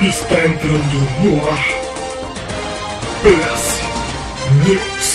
[0.00, 1.58] Está entrando no ar.
[3.24, 3.82] PS
[4.64, 5.07] News.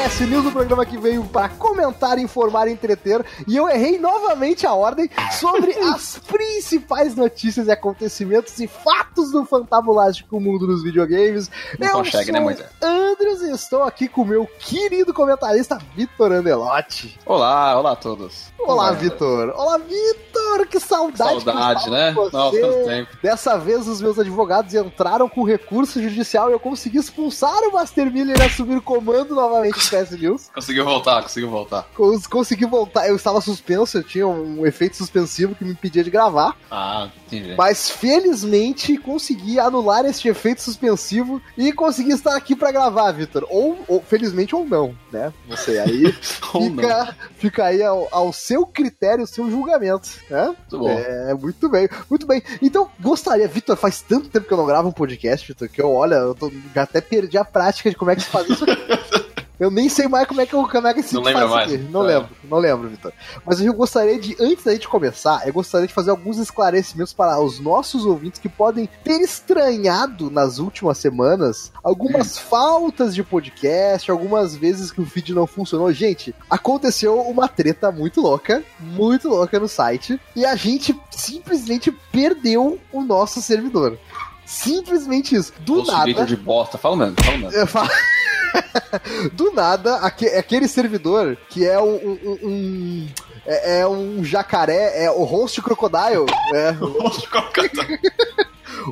[0.00, 3.22] PS News, o programa que veio para comentar, informar e entreter.
[3.46, 9.44] E eu errei novamente a ordem sobre as principais notícias e acontecimentos e fatos do
[9.44, 11.50] fantabulástico mundo dos videogames.
[11.78, 12.66] Não eu consegue, sou né, Moisés?
[12.80, 17.18] Andros e estou aqui com o meu querido comentarista Vitor Andelotti.
[17.26, 18.50] Olá, olá a todos.
[18.58, 19.00] Olá, vai?
[19.02, 19.52] Vitor.
[19.54, 20.29] Olá, Vitor.
[20.70, 21.38] Que saudade.
[21.38, 22.12] que Saudade, estava né?
[22.12, 22.36] você.
[22.36, 23.16] Nossa, quanto tempo.
[23.22, 28.10] Dessa vez, os meus advogados entraram com recurso judicial e eu consegui expulsar o Master
[28.12, 30.50] Miller e assumir o comando novamente do PS News.
[30.54, 31.86] Conseguiu voltar, conseguiu voltar.
[31.96, 33.08] Cons- Consegui voltar.
[33.08, 36.56] Eu estava suspenso, eu tinha um efeito suspensivo que me impedia de gravar.
[36.70, 37.54] Ah, entendi.
[37.56, 43.46] Mas felizmente consegui anular este efeito suspensivo e consegui estar aqui pra gravar, Vitor.
[43.50, 45.32] Ou, ou- felizmente ou não, né?
[45.48, 45.78] Não sei.
[45.78, 50.46] Aí fica, fica aí ao, ao seu critério, seu julgamento, né?
[50.46, 50.90] Muito bom.
[50.90, 52.42] É, muito bem, muito bem.
[52.62, 55.90] Então, gostaria, Vitor, faz tanto tempo que eu não gravo um podcast, Vitor, que eu,
[55.92, 58.64] olha, eu tô- já até perdi a prática de como é que se faz isso
[58.64, 58.80] aqui.
[59.60, 61.72] Eu nem sei mais como é que, é que se Não faz mais?
[61.72, 61.82] aqui.
[61.90, 62.14] Não É.
[62.14, 63.12] lembro, não lembro, Vitor.
[63.44, 67.38] Mas eu gostaria de, antes da gente começar, eu gostaria de fazer alguns esclarecimentos para
[67.38, 72.40] os nossos ouvintes que podem ter estranhado nas últimas semanas algumas Hum.
[72.48, 75.92] faltas de podcast, algumas vezes que o feed não funcionou.
[75.92, 82.78] Gente, aconteceu uma treta muito louca, muito louca no site, e a gente simplesmente perdeu
[82.90, 83.98] o nosso servidor.
[84.46, 85.52] Simplesmente isso.
[85.60, 86.24] Do Ô, nada.
[86.24, 86.76] de bosta.
[86.78, 87.52] Fala mesmo, fala mesmo.
[87.52, 87.88] Eu falo-
[89.32, 91.94] Do nada, aque- aquele servidor que é um.
[91.96, 93.08] um- um-
[93.46, 96.72] é, é um jacaré, é o host crocodile, é,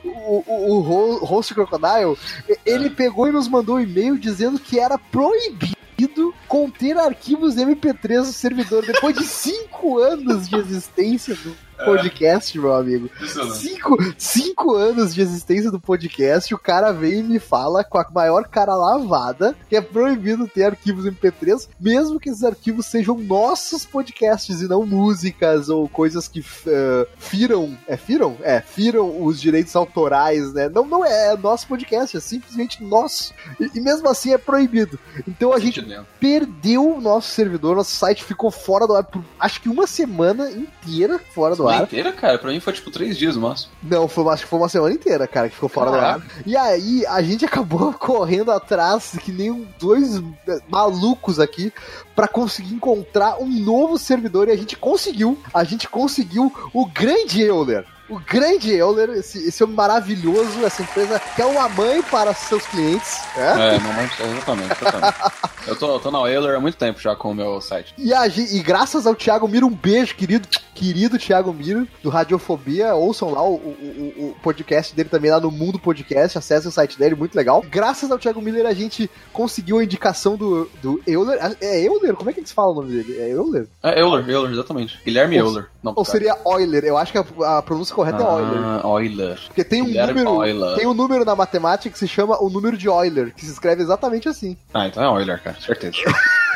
[0.04, 2.16] o, o, o ho- host crocodile,
[2.64, 8.24] ele pegou e nos mandou um e-mail dizendo que era proibido conter arquivos MP3 no
[8.26, 13.10] servidor depois de cinco anos de existência do podcast, meu amigo.
[13.54, 18.06] Cinco, cinco anos de existência do podcast, o cara vem e me fala com a
[18.12, 23.84] maior cara lavada que é proibido ter arquivos MP3, mesmo que esses arquivos sejam nossos
[23.84, 27.76] podcasts e não músicas ou coisas que eh, firam.
[27.86, 28.36] É firam?
[28.42, 30.68] É, firam os direitos autorais, né?
[30.68, 33.32] Não, não é, é nosso podcast, é simplesmente nosso.
[33.60, 34.98] E, e mesmo assim é proibido.
[35.26, 35.84] Então a gente
[36.18, 40.50] perdeu o nosso servidor, nosso site ficou fora do ar por acho que uma semana
[40.50, 41.84] inteira fora do Semana ar.
[41.84, 42.38] inteira, cara?
[42.38, 43.72] Pra mim foi tipo três dias no máximo.
[43.82, 46.20] Não, foi, acho que foi uma semana inteira, cara, que ficou fora do ar.
[46.20, 46.42] Caraca.
[46.46, 51.72] E aí, a gente acabou correndo atrás, que nem dois eh, malucos aqui,
[52.14, 54.48] pra conseguir encontrar um novo servidor.
[54.48, 55.38] E a gente conseguiu.
[55.52, 57.84] A gente conseguiu o grande Euler.
[58.08, 62.66] O grande Euler, esse, esse homem maravilhoso, essa empresa que é uma mãe para seus
[62.66, 63.18] clientes.
[63.36, 63.74] né?
[63.76, 65.18] É, mamãe, exatamente, exatamente.
[65.66, 67.94] eu, tô, eu tô na Euler há muito tempo já com o meu site.
[67.98, 72.94] E, a e graças ao Thiago Miro, um beijo, querido, querido Thiago Miro, do Radiofobia.
[72.94, 76.38] Ouçam lá o, o- o- podcast dele também lá no Mundo Podcast.
[76.38, 77.62] Acessem o site dele, muito legal.
[77.70, 81.38] Graças ao Thiago Miller, a gente conseguiu a indicação do, do Euler.
[81.60, 82.14] É Euler?
[82.14, 83.18] Como é que eles falam o nome dele?
[83.20, 83.66] É Euler?
[83.82, 84.98] É Euler, Euler, exatamente.
[85.04, 85.66] Guilherme Ou- Euler.
[85.82, 86.84] Não, Ou seria Euler?
[86.84, 88.62] Eu acho que a, a pronúncia correta é Euler.
[88.64, 89.40] Ah, Euler.
[89.46, 90.46] Porque tem um Guilherme número.
[90.46, 90.76] Euler.
[90.76, 93.82] Tem um número na matemática que se chama o número de Euler, que se escreve
[93.82, 94.56] exatamente assim.
[94.74, 95.98] Ah, então é Euler, cara, certeza.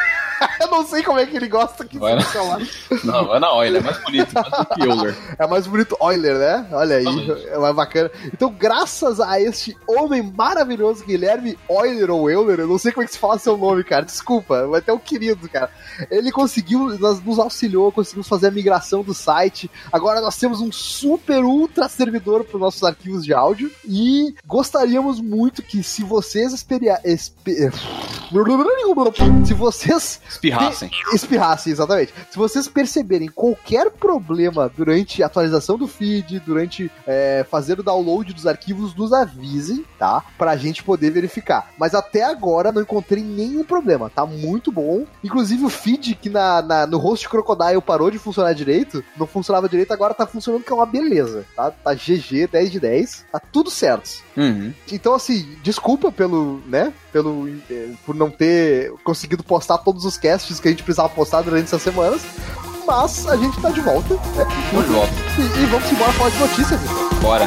[0.60, 2.58] Eu não sei como é que ele gosta que Vai, chama.
[3.04, 5.16] Não, vai na Euler, é mais bonito, mais do que Euler.
[5.38, 6.66] É mais bonito Euler, né?
[6.72, 8.10] Olha aí, é mais bacana.
[8.32, 13.06] Então, graças a este homem maravilhoso, Guilherme Euler ou Euler, eu não sei como é
[13.06, 14.04] que se fala seu nome, cara.
[14.04, 15.70] Desculpa, vai ter um querido, cara.
[16.10, 19.70] Ele conseguiu, nos auxiliou, conseguimos fazer a migração do site.
[19.92, 23.70] Agora nós temos um super ultra servidor para os nossos arquivos de áudio.
[23.86, 26.62] E gostaríamos muito que, se vocês
[29.44, 30.90] se vocês Espirrassem.
[31.12, 32.12] Espirrassem, exatamente.
[32.30, 38.32] Se vocês perceberem qualquer problema durante a atualização do feed, durante é, fazer o download
[38.32, 40.22] dos arquivos, nos avisem, tá?
[40.38, 41.70] Pra gente poder verificar.
[41.78, 45.04] Mas até agora não encontrei nenhum problema, tá muito bom.
[45.22, 49.68] Inclusive o feed que na, na- no host Crocodile parou de funcionar direito, não funcionava
[49.68, 51.70] direito, agora tá funcionando que é uma beleza, tá?
[51.70, 54.22] Tá GG, 10 de 10, tá tudo certo.
[54.36, 54.72] Uhum.
[54.90, 60.60] Então, assim, desculpa pelo, né, pelo, eh, por não ter conseguido postar todos os casts
[60.60, 62.22] que a gente precisava postar durante essas semanas,
[62.86, 64.46] mas a gente tá de volta, né,
[65.38, 66.80] e, e vamos embora falar de notícias.
[67.20, 67.46] Bora.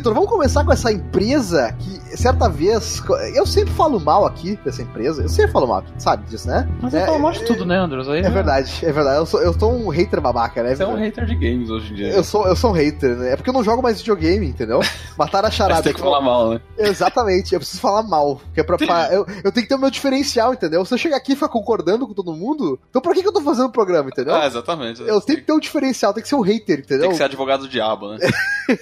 [0.00, 3.02] Vitor, vamos começar com essa empresa que certa vez.
[3.34, 5.22] Eu sempre falo mal aqui dessa empresa.
[5.22, 6.68] Eu sempre falo mal, sabe disso, né?
[6.80, 8.08] Mas é, você fala mal de tudo, né, Andros?
[8.08, 9.18] Aí, É verdade, é verdade.
[9.18, 10.74] Eu sou, eu sou um hater babaca, né?
[10.74, 12.08] Você é um hater de games hoje em dia.
[12.10, 13.32] Eu sou, eu sou um hater, né?
[13.32, 14.80] É porque eu não jogo mais videogame, entendeu?
[15.16, 16.60] Mataram a charada tem que falar mal, né?
[16.78, 18.40] Exatamente, eu preciso falar mal.
[18.54, 20.84] Que é pra, pra- eu, eu tenho que ter o meu diferencial, entendeu?
[20.84, 23.32] Se eu chegar aqui e ficar concordando com todo mundo, então pra que, que eu
[23.32, 24.34] tô fazendo o programa, entendeu?
[24.34, 25.00] Ah, exatamente.
[25.02, 27.02] eu tenho que ter um diferencial, tem que ser um hater, entendeu?
[27.02, 28.18] Tem que ser advogado do diabo, né?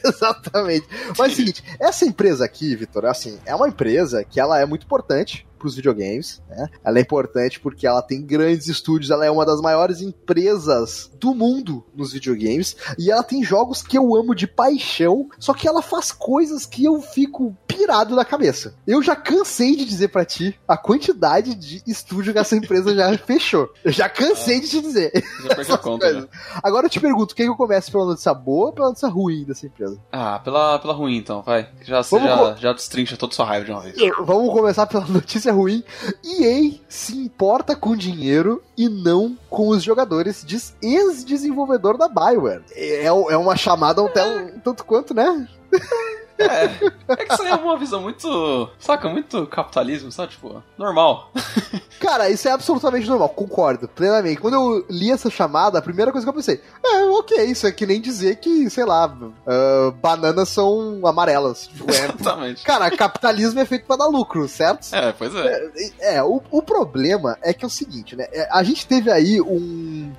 [0.05, 0.87] Exatamente.
[1.19, 4.67] Mas é o seguinte, essa empresa aqui, Vitor, assim, é uma empresa que ela é
[4.67, 6.69] muito importante pros videogames, né?
[6.85, 11.35] Ela é importante porque ela tem grandes estúdios, ela é uma das maiores empresas do
[11.35, 15.83] mundo nos videogames e ela tem jogos que eu amo de paixão, só que ela
[15.83, 18.75] faz coisas que eu fico pirado na cabeça.
[18.87, 23.17] Eu já cansei de dizer pra ti a quantidade de estúdio que essa empresa já
[23.19, 23.73] fechou.
[23.85, 25.13] Eu já cansei de te dizer.
[25.43, 26.29] Já perdi a conta, né?
[26.63, 29.45] Agora eu te pergunto, quer que eu comece pela notícia boa ou pela notícia ruim
[29.45, 29.99] dessa empresa?
[30.11, 31.69] Ah, pela, pela ruim então, vai.
[31.83, 33.97] Já, já, já destrincha toda sua raiva de uma vez.
[34.21, 35.83] Vamos começar pela notícia ruim.
[36.25, 42.63] EA se importa com dinheiro e não com os jogadores, diz ex-desenvolvedor da Bioware.
[42.75, 45.49] É, é uma chamada até um tanto quanto, né?
[46.39, 46.65] É,
[47.13, 48.69] é que isso aí é uma visão muito.
[48.79, 50.33] Saca, muito capitalismo, sabe?
[50.33, 51.33] Tipo, normal.
[52.01, 54.41] Cara, isso é absolutamente normal, concordo, plenamente.
[54.41, 57.73] Quando eu li essa chamada, a primeira coisa que eu pensei, é, ok, isso é
[57.73, 59.13] que nem dizer que, sei lá,
[59.47, 61.67] ah, bananas são amarelas.
[61.67, 62.63] Tipo, é- Exatamente.
[62.63, 64.95] Cara, capitalismo é feito pra dar lucro, certo?
[64.95, 65.71] É, pois é.
[66.01, 68.27] É, o, o problema é que é o seguinte, né?
[68.33, 70.13] é, A gente teve aí um.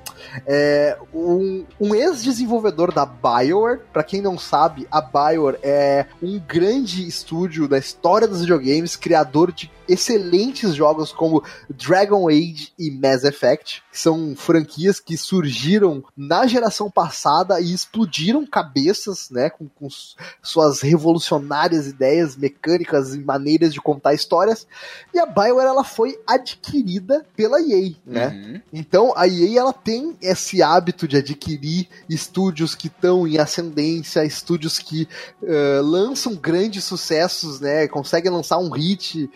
[0.46, 3.80] É, um, um ex-desenvolvedor da BioWare.
[3.92, 9.52] Pra quem não sabe, a BioWare é um grande estúdio da história dos videogames, criador
[9.52, 16.46] de excelentes jogos como Dragon Age e Mass Effect, que são franquias que surgiram na
[16.46, 19.88] geração passada e explodiram cabeças, né, com, com
[20.42, 24.66] suas revolucionárias ideias mecânicas e maneiras de contar histórias.
[25.12, 28.28] E a BioWare ela foi adquirida pela EA, né?
[28.28, 28.60] Uhum.
[28.72, 34.78] Então a EA ela tem esse hábito de adquirir estúdios que estão em ascendência, estúdios
[34.78, 35.08] que
[35.42, 37.88] eh, lançam grandes sucessos, né?
[37.88, 39.30] Conseguem lançar um hit,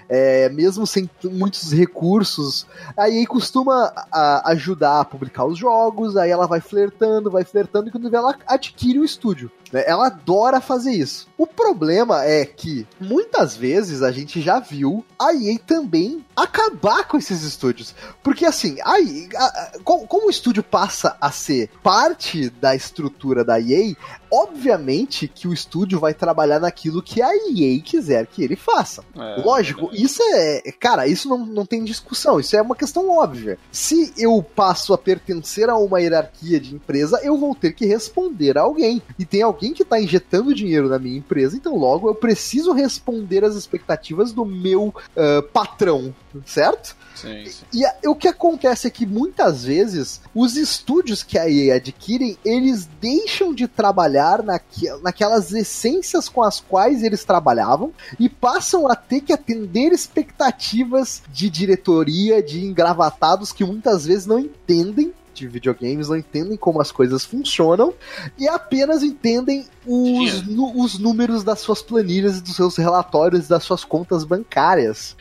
[0.49, 2.67] mesmo sem muitos recursos.
[2.96, 7.88] A EA costuma a- ajudar a publicar os jogos, aí ela vai flertando, vai flertando,
[7.88, 9.50] e quando vê, ela adquire o estúdio.
[9.73, 9.82] né?
[9.87, 11.26] Ela adora fazer isso.
[11.37, 17.17] O problema é que muitas vezes a gente já viu a EA também acabar com
[17.17, 17.95] esses estúdios.
[18.23, 23.45] Porque assim, aí, a- a- co- como o estúdio passa a ser parte da estrutura
[23.45, 23.95] da EA,
[24.31, 29.05] obviamente que o estúdio vai trabalhar naquilo que a EA quiser que ele faça.
[29.17, 30.63] É, Lógico, isso é.
[30.79, 33.59] Cara, isso não, não tem discussão, isso é uma questão óbvia.
[33.71, 38.59] Se eu passo a pertencer a uma hierarquia de empresa, eu vou ter que responder
[38.59, 39.03] a alguém.
[39.19, 43.45] E tem alguém que está injetando dinheiro na minha empresa, então logo eu preciso responder
[43.45, 46.15] às expectativas do meu ah, patrão,
[46.47, 46.97] certo?
[47.15, 47.65] Sim, sim.
[47.73, 52.37] E a- o que acontece é que muitas vezes os estúdios que a EA adquirem,
[52.45, 58.97] eles deixam de trabalhar naque, naquelas essências com as quais eles trabalhavam e passam a
[58.97, 66.09] ter que atender expectativas de diretoria, de engravatados que muitas vezes não entendem de videogames,
[66.09, 67.93] não entendem como as coisas funcionam
[68.38, 74.25] e apenas entendem os, os números das suas planilhas, dos seus relatórios, das suas contas
[74.25, 75.17] bancárias.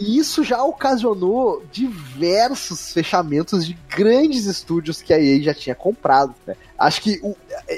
[0.00, 6.34] E isso já ocasionou diversos fechamentos de grandes estúdios que a EA já tinha comprado.
[6.46, 6.56] né?
[6.78, 7.18] Acho que.
[7.22, 7.36] O,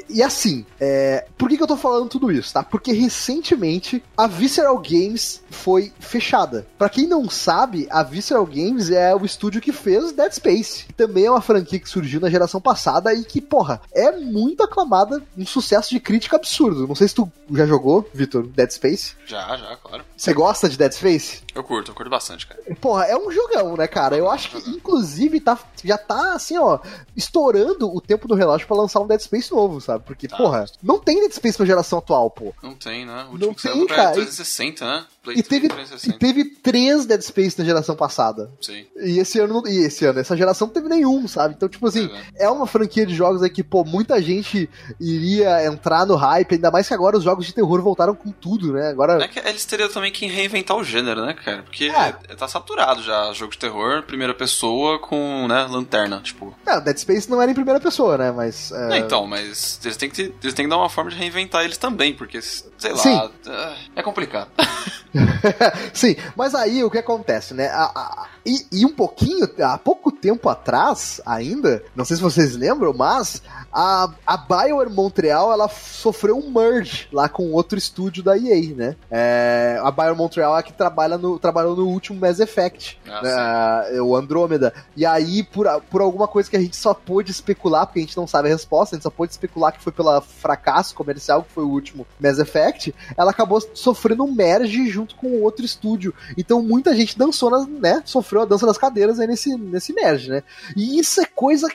[0.09, 2.63] e assim, é, por que, que eu tô falando tudo isso, tá?
[2.63, 6.67] Porque recentemente a Visceral Games foi fechada.
[6.77, 10.87] Pra quem não sabe, a Visceral Games é o estúdio que fez Dead Space.
[10.97, 15.23] Também é uma franquia que surgiu na geração passada e que, porra, é muito aclamada,
[15.37, 16.87] um sucesso de crítica absurdo.
[16.87, 19.15] Não sei se tu já jogou, Vitor, Dead Space.
[19.27, 20.05] Já, já, claro.
[20.17, 21.43] Você gosta de Dead Space?
[21.55, 22.61] Eu curto, eu curto bastante, cara.
[22.81, 24.17] Porra, é um jogão, né, cara?
[24.17, 26.79] Eu acho que, inclusive, tá, já tá, assim, ó,
[27.17, 30.05] estourando o tempo do relógio pra lançar um Dead Space novo, sabe?
[30.05, 30.37] Porque, Tá.
[30.37, 32.53] porra, não tem Dead Space pra geração atual, pô.
[32.63, 33.23] Não tem, né?
[33.31, 34.13] O Não último que tem, saiu pra cara.
[34.15, 35.07] 360, né?
[35.23, 36.19] Play E 3 teve, e 360.
[36.19, 38.51] teve três Dead Space na geração passada.
[38.61, 38.87] Sim.
[38.97, 41.55] E esse ano, não- e esse ano, essa geração não teve nenhum, sabe?
[41.55, 46.07] Então, tipo assim, é uma franquia de jogos aí que, pô, muita gente iria entrar
[46.07, 48.89] no hype, ainda mais que agora os jogos de terror voltaram com tudo, né?
[48.89, 49.23] Agora.
[49.23, 51.63] É que eles teriam também que reinventar o gênero, né, cara?
[51.63, 52.15] Porque É.
[52.29, 56.55] é, tá saturado já jogo de terror, primeira pessoa com, né, lanterna, tipo.
[56.67, 58.33] É, Dead Space não era em primeira pessoa, né?
[58.33, 58.73] Mas.
[58.73, 61.65] é, É, então, mas eles têm, que, eles têm que dar uma forma de reinventar
[61.65, 63.31] eles também, porque, sei lá, Sim.
[63.49, 64.49] é- é complicado.
[65.93, 67.69] Sim, mas aí o que acontece, né?
[67.69, 72.57] A, a- E, e um pouquinho, há pouco tempo atrás, ainda, não sei se vocês
[72.57, 73.43] lembram, mas
[73.73, 78.97] a, a BioWare Montreal ela sofreu um merge lá com outro estúdio da EA, né?
[79.11, 83.87] É, a BioWare Montreal é a que trabalha no, trabalhou no último Mass Effect, Ah,
[83.91, 84.73] né, o Andrômeda.
[84.97, 88.17] E aí, por, por alguma coisa que a gente só pôde especular, porque a gente
[88.17, 91.53] não sabe a resposta, a gente só pôde especular que foi pelo fracasso comercial, que
[91.53, 96.15] foi o último Mass Effect, ela acabou sofrendo um merge junto com outro estúdio.
[96.37, 98.03] Então muita gente dançou, nas, né?
[98.05, 100.43] Sofreu a dança das cadeiras aí nesse, nesse merge, né?
[100.77, 101.69] E isso é coisa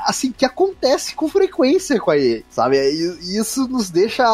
[0.00, 2.76] assim que acontece com frequência com a EA, sabe?
[2.76, 4.24] E isso nos deixa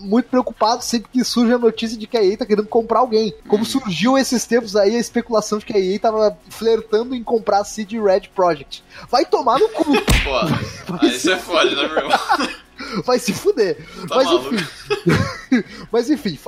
[0.00, 3.34] muito preocupados sempre que surge a notícia de que a EA tá querendo comprar alguém.
[3.48, 7.60] Como surgiu esses tempos aí a especulação de que a EA tava flertando em comprar
[7.60, 8.82] a CD Red Project.
[9.10, 9.84] Vai tomar no cu.
[9.84, 12.18] Pô, aí você fode, né, meu irmão?
[13.04, 13.76] Vai se fuder.
[14.08, 14.54] Tá Mas maluco.
[14.54, 14.66] enfim.
[15.92, 16.38] Mas enfim,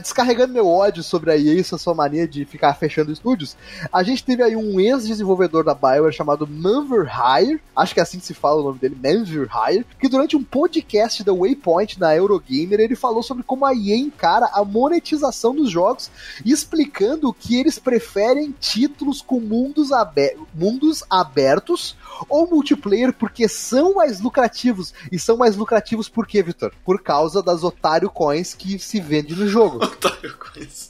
[0.00, 3.56] descarregando meu ódio sobre a EA, essa sua mania de ficar fechando estúdios,
[3.92, 8.18] a gente teve aí um ex-desenvolvedor da BioWare chamado Manver Hire, acho que é assim
[8.18, 12.14] que se fala o nome dele, Manver Hire, que durante um podcast da Waypoint na
[12.14, 16.10] Eurogamer, ele falou sobre como a EA encara a monetização dos jogos,
[16.44, 21.96] explicando que eles preferem títulos com mundos, abe- mundos abertos
[22.28, 24.92] ou multiplayer porque são mais lucrativos.
[25.12, 26.72] E são mais lucrativos por quê, Vitor?
[26.84, 29.78] Por causa das Otário Coins que se vende no jogo.
[29.84, 30.88] Otário com isso.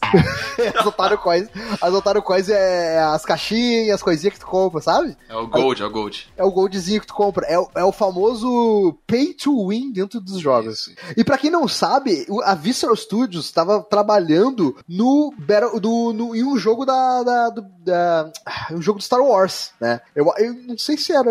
[0.78, 1.48] as Otário Coins,
[1.80, 5.16] as Otário Coins é as caixinhas, as coisinhas que tu compra, sabe?
[5.28, 6.28] É o Gold, é o Gold.
[6.36, 7.46] É o goldzinho que tu compra.
[7.46, 10.88] É, o- é o famoso pay to win dentro dos jogos.
[10.88, 10.94] Isso.
[11.16, 16.44] E pra quem não sabe, a Visceral Studios estava trabalhando no, Battle- do- no- em
[16.44, 18.30] um jogo da, da, do- da-
[18.72, 20.00] um jogo do Star Wars, né?
[20.14, 21.30] Eu, eu não sei se era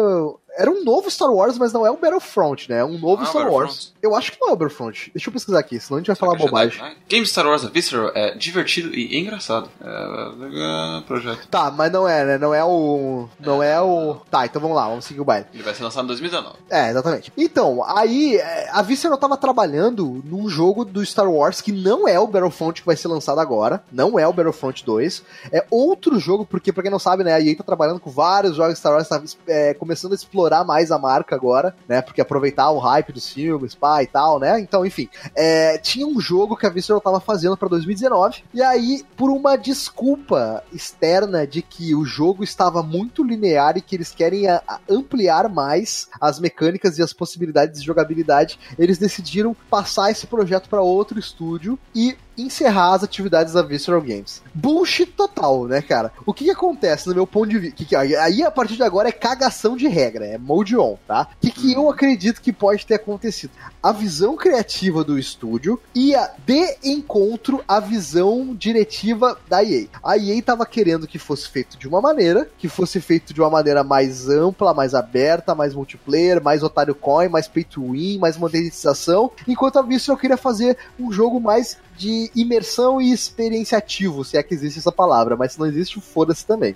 [0.57, 2.79] era um novo Star Wars, mas não é o Battlefront, né?
[2.79, 3.93] É um novo Não é Star Wars.
[4.01, 5.11] Eu acho que não é o Battlefront.
[5.13, 6.81] Deixa eu pesquisar aqui, senão a gente vai falar bobagem.
[6.81, 6.95] Né?
[7.07, 9.69] Game Star Wars A Visceral é divertido e engraçado.
[9.81, 11.47] É projeto.
[11.47, 12.37] Tá, mas não é, né?
[12.37, 13.27] Não é o.
[13.39, 14.15] Não é o.
[14.31, 15.45] Tá, então vamos lá, vamos seguir o baile.
[15.53, 16.55] Ele vai ser lançado em 2019.
[16.69, 17.31] É, exatamente.
[17.37, 22.19] Então, aí é, a Visceral tava trabalhando num jogo do Star Wars que não é
[22.19, 26.45] o Battlefront que vai ser lançado agora, não é o Battlefront 2, é outro jogo,
[26.45, 29.07] porque pra quem não sabe, né, a EA tá trabalhando com vários jogos Star Wars,
[29.07, 33.29] tá é, começando a explorar mais a marca agora, né, porque aproveitar o hype dos
[33.29, 37.19] filmes, pá e tal, né, então, enfim, é, tinha um jogo que a Visceral tava
[37.19, 43.23] fazendo pra 2019, e aí, por uma desculpa externa de que o jogo estava muito
[43.23, 47.85] linear e que eles querem a- a ampliar mais as mecânicas e as possibilidades de
[47.85, 54.01] jogabilidade, eles decidiram passar esse projeto para outro estúdio e encerrar as atividades da Visceral
[54.01, 54.41] Games.
[54.53, 56.11] Bullshit total, né, cara?
[56.25, 57.75] O que, que acontece no meu ponto de vista?
[57.75, 61.27] Que que- aí, a partir de agora, é cagação de regra, é mode on, tá?
[61.37, 63.51] O que, que eu acredito que pode ter acontecido?
[63.81, 69.87] A visão criativa do estúdio ia de encontro à visão diretiva da EA.
[70.03, 73.49] A EA tava querendo que fosse feito de uma maneira, que fosse feito de uma
[73.49, 78.37] maneira mais ampla, mais aberta, mais multiplayer, mais otário coin, mais pay to win, mais
[78.37, 84.43] monetização, enquanto a Visceral queria fazer um jogo mais de imersão e experienciativo, se é
[84.43, 86.75] que existe essa palavra, mas se não existe, foda-se também.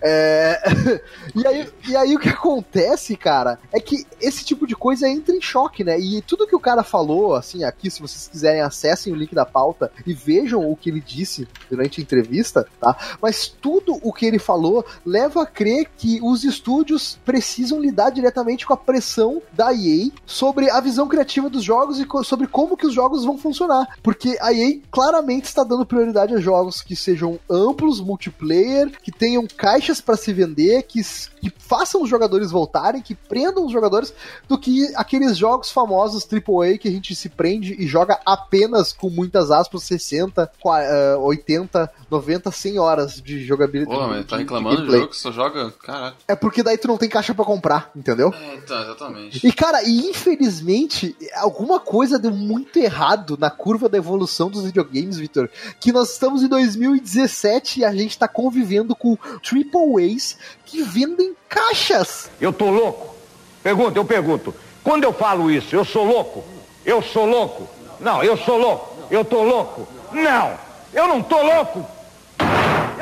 [0.00, 0.60] É,
[1.36, 5.34] e, aí, e aí o que acontece, cara, é que esse tipo de coisa entra
[5.34, 5.98] em choque, né?
[5.98, 9.44] E tudo que o cara falou, assim, aqui, se vocês quiserem, acessem o link da
[9.44, 12.96] pauta e vejam o que ele disse durante a entrevista, tá?
[13.20, 18.66] Mas tudo o que ele falou leva a crer que os estúdios precisam lidar diretamente
[18.66, 22.86] com a pressão da EA sobre a visão criativa dos jogos e sobre como que
[22.86, 23.98] os jogos vão funcionar.
[24.02, 29.46] Porque a EA claramente está dando prioridade a jogos que sejam amplos, multiplayer, que tenham
[29.46, 31.00] caixas para se vender, que,
[31.40, 34.12] que façam os jogadores voltarem, que prendam os jogadores,
[34.48, 39.08] do que aqueles jogos famosos AAA que a gente se prende e joga apenas com
[39.10, 43.96] muitas aspas 60, qua- eh, 80, 90, 100 horas de jogabilidade.
[43.98, 45.70] Pô, mas tá reclamando de jogo que só joga.
[45.82, 46.16] Caraca.
[46.28, 48.32] É porque daí tu não tem caixa pra comprar, entendeu?
[48.34, 49.46] É, então, exatamente.
[49.46, 55.18] E cara, e infelizmente, alguma coisa deu muito errado na curva da evolução dos videogames,
[55.18, 55.50] Victor.
[55.80, 61.34] Que nós estamos em 2017 e a gente tá convivendo com triple A's que vendem
[61.48, 62.30] caixas.
[62.40, 63.14] Eu tô louco?
[63.62, 64.54] Pergunta, eu pergunto.
[64.82, 66.44] Quando eu falo isso, eu sou louco?
[66.84, 67.68] Eu sou louco?
[68.00, 68.96] Não, eu sou louco.
[69.10, 69.86] Eu tô louco?
[70.12, 70.58] Não,
[70.92, 71.86] eu não tô louco.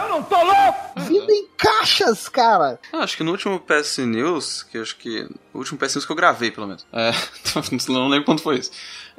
[0.02, 0.78] Eu não tô louco.
[0.96, 2.78] Vendem caixas, cara.
[2.92, 5.28] Ah, acho que no último PS News, que eu acho que.
[5.52, 6.86] O último PS News que eu gravei, pelo menos.
[6.92, 7.10] É,
[7.88, 8.70] não lembro quando foi isso.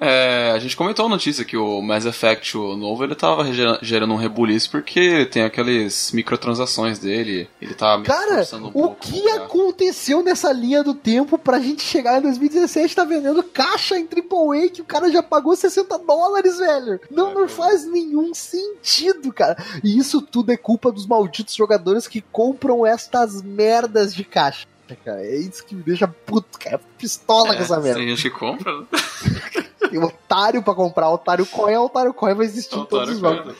[0.03, 3.77] É, a gente comentou a notícia que o Mass Effect o novo ele tava gera-
[3.83, 7.47] gerando um rebuliço porque tem aqueles microtransações dele.
[7.61, 11.59] Ele tá me Cara, um o pouco que pra- aconteceu nessa linha do tempo pra
[11.59, 16.00] gente chegar em 2017 tá vendendo caixa em AAA que o cara já pagou 60
[16.00, 17.00] dólares, velho?
[17.11, 19.55] Não, É, não faz nenhum sentido, cara.
[19.83, 24.67] E isso tudo é culpa dos malditos jogadores que compram estas merdas de caixa.
[25.05, 26.79] Cara, é isso que me deixa puto, cara.
[26.97, 27.99] Pistola com essa merda.
[27.99, 28.85] Tem gente que compra, né?
[29.89, 33.55] Tem otário pra comprar, otário coin é otário coin, vai existir em todos os jogos.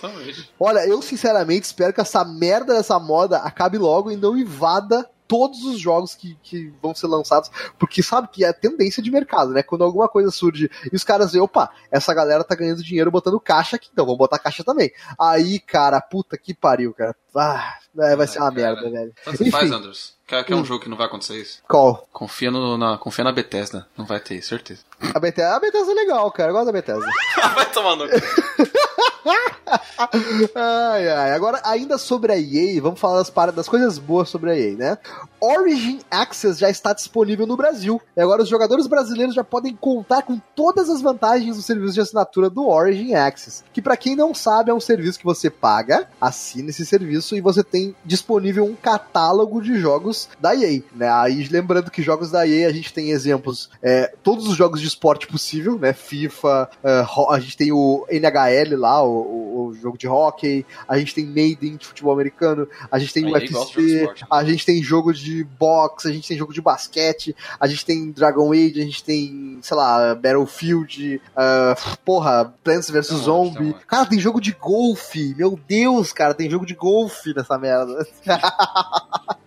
[0.60, 5.64] Olha, eu sinceramente espero que essa merda dessa moda acabe logo e não invada todos
[5.64, 9.64] os jogos que, que vão ser lançados, porque sabe que é tendência de mercado, né?
[9.64, 13.40] Quando alguma coisa surge e os caras veem, opa, essa galera tá ganhando dinheiro botando
[13.40, 14.92] caixa aqui, então vamos botar caixa também.
[15.18, 17.16] Aí, cara, puta que pariu, cara.
[17.36, 18.76] Ah, é, vai ser uma cara.
[18.76, 19.14] merda, velho.
[19.24, 20.14] Tanto faz, Anders.
[20.28, 21.62] Quer, quer um jogo que não vai acontecer isso?
[21.68, 22.08] Qual?
[22.12, 23.88] Confia, no, na, confia na Bethesda.
[23.98, 24.82] Não vai ter, certeza.
[25.14, 26.50] A Bethesda, a Bethesda é legal, cara.
[26.50, 27.06] Eu gosto da Bethesda.
[27.56, 28.06] vai tomar no
[30.56, 31.32] ai, ai.
[31.32, 34.76] Agora, ainda sobre a EA, vamos falar das, paradas, das coisas boas sobre a EA,
[34.76, 34.98] né?
[35.40, 38.02] Origin Access já está disponível no Brasil.
[38.16, 42.02] E agora os jogadores brasileiros já podem contar com todas as vantagens do serviço de
[42.02, 43.64] assinatura do Origin Access.
[43.74, 47.42] Que para quem não sabe, é um serviço que você paga, assina esse serviço e
[47.42, 50.82] você tem disponível um catálogo de jogos da EA.
[50.96, 51.10] Né?
[51.10, 54.88] Aí lembrando que jogos da EA a gente tem exemplos, é, todos os jogos de
[54.88, 55.94] esporte possível, né?
[55.94, 60.98] FIFA, é, a gente tem o NHL lá, o, o, o, jogo de hockey, a
[60.98, 64.26] gente tem Maiden de futebol americano, a gente tem A UFC, esporte.
[64.30, 68.12] a gente tem jogo de boxe, a gente tem jogo de basquete, a gente tem
[68.12, 73.76] Dragon Age, a gente tem, sei lá, Battlefield, ah, porra, Plants vs Zombie.
[73.88, 75.34] Cara, tem jogo de golfe.
[75.36, 78.06] Meu Deus, cara, tem jogo de golfe nessa merda.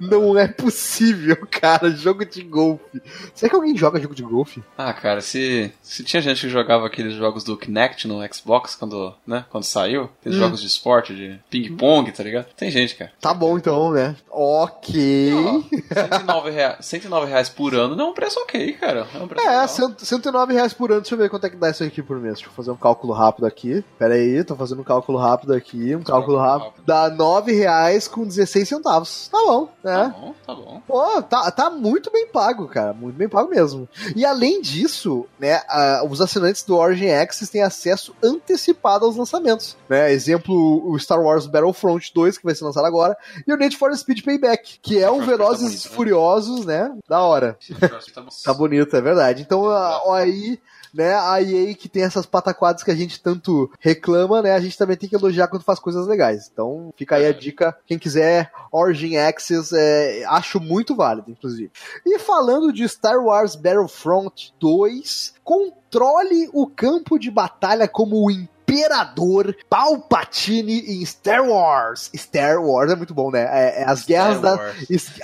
[0.00, 1.90] Não é possível, cara.
[1.90, 3.00] Jogo de golfe.
[3.34, 4.62] Será que alguém joga jogo de golfe?
[4.76, 9.14] Ah, cara, se, se tinha gente que jogava aqueles jogos do Kinect no Xbox quando,
[9.26, 10.40] né, quando saiu, aqueles Hum.
[10.42, 12.46] jogos de esporte, de ping-pong, tá ligado?
[12.56, 13.12] Tem gente, cara.
[13.20, 14.16] Tá bom então, né?
[14.30, 15.32] Ok.
[15.34, 15.60] Ó,
[15.94, 19.06] 109, rea- 109 reais por ano não é um preço ok, cara.
[19.14, 19.68] É um preço É, legal.
[19.68, 21.00] cento- 109 reais por ano.
[21.00, 22.34] Deixa eu ver quanto é que dá isso aqui por mês.
[22.34, 23.84] Deixa eu fazer um cálculo rápido aqui.
[23.98, 25.94] Pera aí, tô fazendo um cálculo rápido aqui.
[25.94, 26.64] Um cálculo rápido.
[26.68, 26.84] rápido.
[26.86, 29.28] Dá 9 reais com 16 centavos.
[29.28, 30.14] Tá bom, Tá né?
[30.14, 30.82] bom, tá bom.
[30.86, 32.92] Pô, tá, tá muito bem pago, cara.
[32.92, 33.88] Muito bem pago mesmo.
[34.14, 39.76] E além disso, né, ah, os assinantes do Origin Access têm acesso antecipado aos lançamentos.
[39.88, 40.12] Né?
[40.12, 40.54] Exemplo,
[40.90, 43.16] o Star Wars Battlefront 2, que vai ser lançado agora,
[43.46, 45.90] e o Need for Speed Payback, que é um Tá bonito, Velozes né?
[45.92, 46.92] Furiosos, né?
[47.08, 47.56] Da hora.
[47.78, 48.00] Tá.
[48.44, 49.42] Tá bonito, é verdade.
[49.42, 50.58] Então, a- ó, aí,
[50.92, 54.76] né, a EA que tem essas pataquadas que a gente tanto reclama, né, a gente
[54.76, 56.50] também tem que elogiar quando faz coisas legais.
[56.52, 61.70] Então, fica aí a dica, quem quiser, Origin Access, é, acho muito válido, inclusive.
[62.04, 68.30] E falando de Star Wars Battlefront 2, controle o campo de batalha como o
[68.70, 72.10] Imperador Palpatine em Star Wars.
[72.16, 73.42] Star Wars é muito bom, né?
[73.50, 74.72] É, é as guerras da,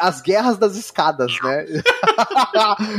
[0.01, 1.65] as guerras das escadas, né?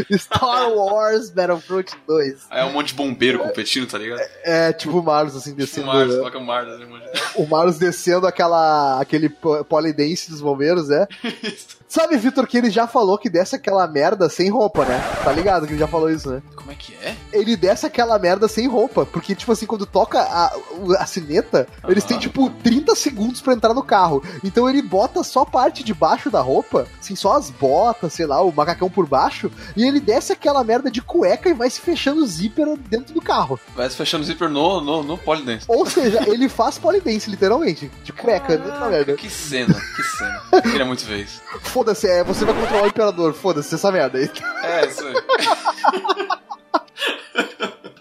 [0.17, 2.45] Star Wars Battlefront 2.
[2.49, 4.21] Aí é um monte de bombeiro competindo, tá ligado?
[4.43, 5.88] É tipo o Marlos assim Tipo descendo.
[5.89, 6.17] o Mars, né?
[6.17, 6.79] coloca o Mars.
[6.79, 6.88] né,
[7.36, 11.07] O Marlos descendo aquela aquele po- polidense dos bombeiros, né?
[11.88, 15.02] Sabe, Vitor, que ele já falou que desce aquela merda sem roupa, né?
[15.23, 16.41] Tá ligado que ele já falou isso, né?
[16.56, 17.15] Como é que é?
[17.32, 20.52] Ele desce aquela merda sem roupa, porque, tipo assim, quando toca a,
[21.00, 24.21] a sineta, eles têm, tipo, 30 segundos pra entrar no carro.
[24.43, 28.41] Então ele bota só parte de baixo da roupa, assim, só as botas, sei lá,
[28.41, 32.21] o macacão por baixo, e ele desce aquela merda de cueca e vai se fechando
[32.21, 33.58] o zíper dentro do carro.
[33.76, 35.65] Vai se fechando o zíper no, no, no polidense.
[35.69, 39.13] Ou seja, ele faz polidense, literalmente, de cueca dentro da merda.
[39.13, 40.62] Que cena, que cena.
[40.63, 41.41] Queria muito ver isso.
[41.78, 44.32] Foda-se, é, você vai controlar o imperador, foda-se essa merda aí.
[44.63, 45.13] É, isso aí.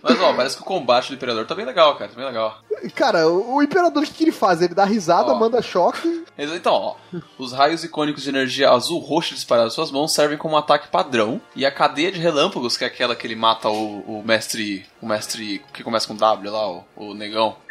[0.03, 2.09] Mas ó, parece que o combate do Imperador tá bem legal, cara.
[2.09, 2.59] Tá bem legal.
[2.95, 4.63] Cara, o, o imperador, o que, que ele faz?
[4.63, 5.39] Ele dá risada, Ó.
[5.39, 6.25] manda choque.
[6.39, 6.95] Então, ó,
[7.39, 11.41] os raios icônicos de energia azul roxa disparados suas mãos servem como um ataque padrão.
[11.55, 14.87] E a cadeia de relâmpagos, que é aquela que ele mata o, o mestre.
[15.07, 17.55] O mestre que começa com W lá, o, o negão.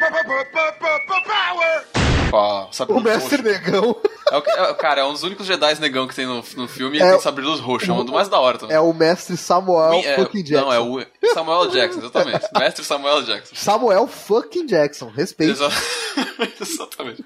[2.32, 3.42] A sabre O mestre roxo.
[3.42, 3.96] negão.
[4.32, 6.96] É o, é, cara, é um dos únicos Jedi negão que tem no, no filme
[6.96, 7.90] e É ele o- tem sabre luz roxo.
[7.90, 8.74] É um dos mais da hora também.
[8.74, 10.64] É o mestre Samuel é, fucking Jackson.
[10.64, 12.46] Não, é o Samuel Jackson, exatamente.
[12.58, 13.54] Mestre Samuel Jackson.
[13.54, 15.52] Samuel fucking Jackson, respeito.
[15.52, 15.70] Exa-
[16.60, 17.22] Exatamente.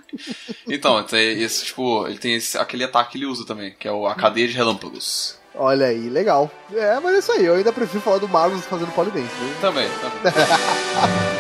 [0.69, 3.93] Então, tem esse, tipo, ele tem esse, aquele ataque que ele usa também, que é
[3.93, 5.39] o, a cadeia de relâmpagos.
[5.63, 6.51] Olha aí, legal.
[6.75, 7.45] É, mas é isso aí.
[7.45, 9.29] Eu ainda prefiro falar do Marlos fazendo polidense.
[9.39, 9.55] viu?
[9.61, 10.33] Também, também.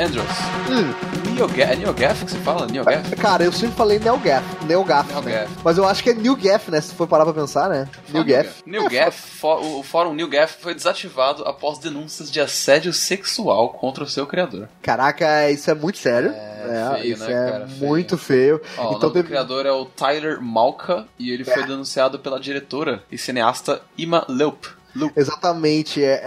[0.00, 0.26] Andrews.
[0.70, 2.66] Hum, NeoGaf, é NeoGaf que você fala?
[2.66, 3.16] NeoGaf?
[3.16, 5.14] cara, eu sempre falei NeoGaf, NeoGaf, né?
[5.20, 5.52] NeoGaf.
[5.62, 6.80] Mas eu acho que é NewGaf, né?
[6.80, 7.88] Se for parar pra pensar, né?
[8.08, 8.62] NewGaf.
[8.66, 14.26] NeoGaf, fó- o fórum NeoGaf foi desativado após denúncias de assédio sexual contra o seu
[14.26, 14.68] criador.
[14.82, 16.30] Caraca, isso é muito sério.
[16.30, 17.66] É, É, feio, isso né, é cara?
[17.78, 18.60] Muito feio.
[18.78, 22.38] Ó, o então do teve- criador é o Tyler Malka e ele foi denunciado pela
[22.38, 24.68] diretora e cineasta Ima Loop.
[25.16, 26.20] Exatamente, é,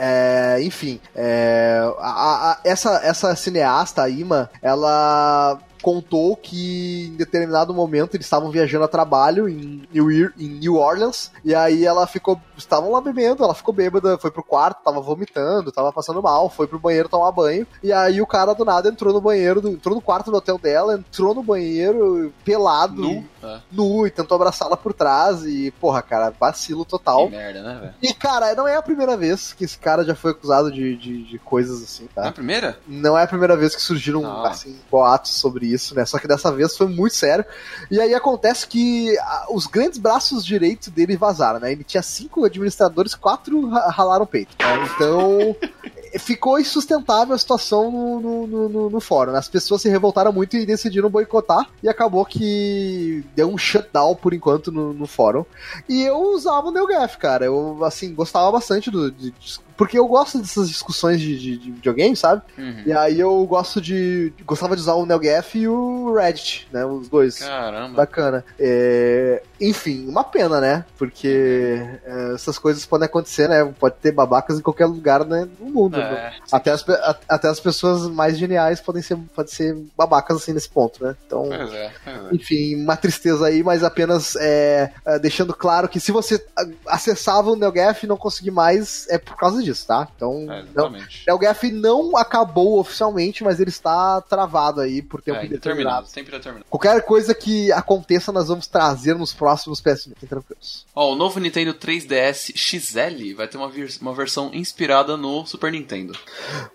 [0.58, 7.74] é, enfim, é, a- a- essa, essa cineasta, a Ima, ela contou que em determinado
[7.74, 12.40] momento eles estavam viajando a trabalho em New, em New Orleans e aí ela ficou,
[12.58, 16.66] estavam lá bebendo, ela ficou bêbada, foi pro quarto, tava vomitando, tava passando mal, foi
[16.68, 19.94] pro banheiro tomar banho e aí o cara do nada entrou no banheiro, do- entrou
[19.94, 23.26] no quarto do hotel dela, entrou no banheiro pelado, Nu.
[23.44, 23.60] É.
[23.70, 27.26] nu e tentou abraçá-la por trás e porra, cara, vacilo total.
[27.28, 27.94] Que merda, né, velho?
[28.02, 31.24] E, cara, não é a primeira vez que esse cara já foi acusado de, de,
[31.24, 32.32] de coisas assim, tá?
[32.32, 32.80] primeira?
[32.88, 34.46] Não é a primeira vez que surgiram, Não.
[34.46, 36.06] assim, boatos sobre isso, né?
[36.06, 37.44] Só que dessa vez foi muito sério.
[37.92, 39.16] E aí acontece que
[39.50, 41.72] os grandes braços direitos dele vazaram, né?
[41.72, 44.56] Ele tinha cinco administradores, quatro ra- ralaram o peito.
[44.60, 44.90] né?
[44.96, 45.56] Então...
[46.20, 49.32] Ficou insustentável a situação no, no, no- no- fórum.
[49.32, 49.40] né?
[49.40, 51.68] As pessoas se revoltaram muito e decidiram boicotar.
[51.82, 55.44] E acabou que deu um shutdown por enquanto no, no fórum.
[55.90, 57.46] E eu usava o NeoGaf, cara.
[57.46, 59.10] Eu, assim, gostava bastante do.
[59.10, 59.34] de-
[59.78, 62.42] porque eu gosto dessas discussões de, de, de videogame, sabe?
[62.58, 62.84] Uhum.
[62.86, 64.32] E aí eu gosto de.
[64.46, 66.86] Gostava de usar o NeoGaf e o Reddit, né?
[66.86, 67.40] Os dois.
[67.40, 67.96] Caramba.
[67.98, 68.46] Bacana.
[68.60, 70.86] É, Enfim, uma pena, né?
[70.98, 73.64] Porque é, essas coisas podem acontecer, né?
[73.80, 75.98] Pode ter babacas em qualquer lugar né, no mundo.
[75.98, 76.04] né?
[76.04, 80.54] É, Até as, a- até as pessoas mais geniais podem ser, podem ser babacas assim
[80.54, 81.16] nesse ponto, né?
[81.26, 81.44] Então.
[81.48, 82.36] pois é, pois é.
[82.36, 87.50] Enfim, uma tristeza aí, mas apenas é, é, deixando claro que se você a- acessava
[87.52, 90.08] o NeoGaf e não conseguir mais, é por causa disso, tá?
[90.16, 91.24] Então, É, não, exatamente.
[91.28, 95.56] NeoGaf não acabou oficialmente, mas ele está travado aí por tempo É, indeterminado.
[96.04, 96.66] indeterminado, sempre determinado.
[96.70, 100.04] Qualquer coisa que aconteça, nós vamos trazer nos próximos PS.
[100.10, 100.86] Fiquem tranquilos.
[100.96, 105.72] Ó, o novo Nintendo 3DS XL vai ter uma, vers- uma versão inspirada no Super
[105.72, 106.14] Nintendo.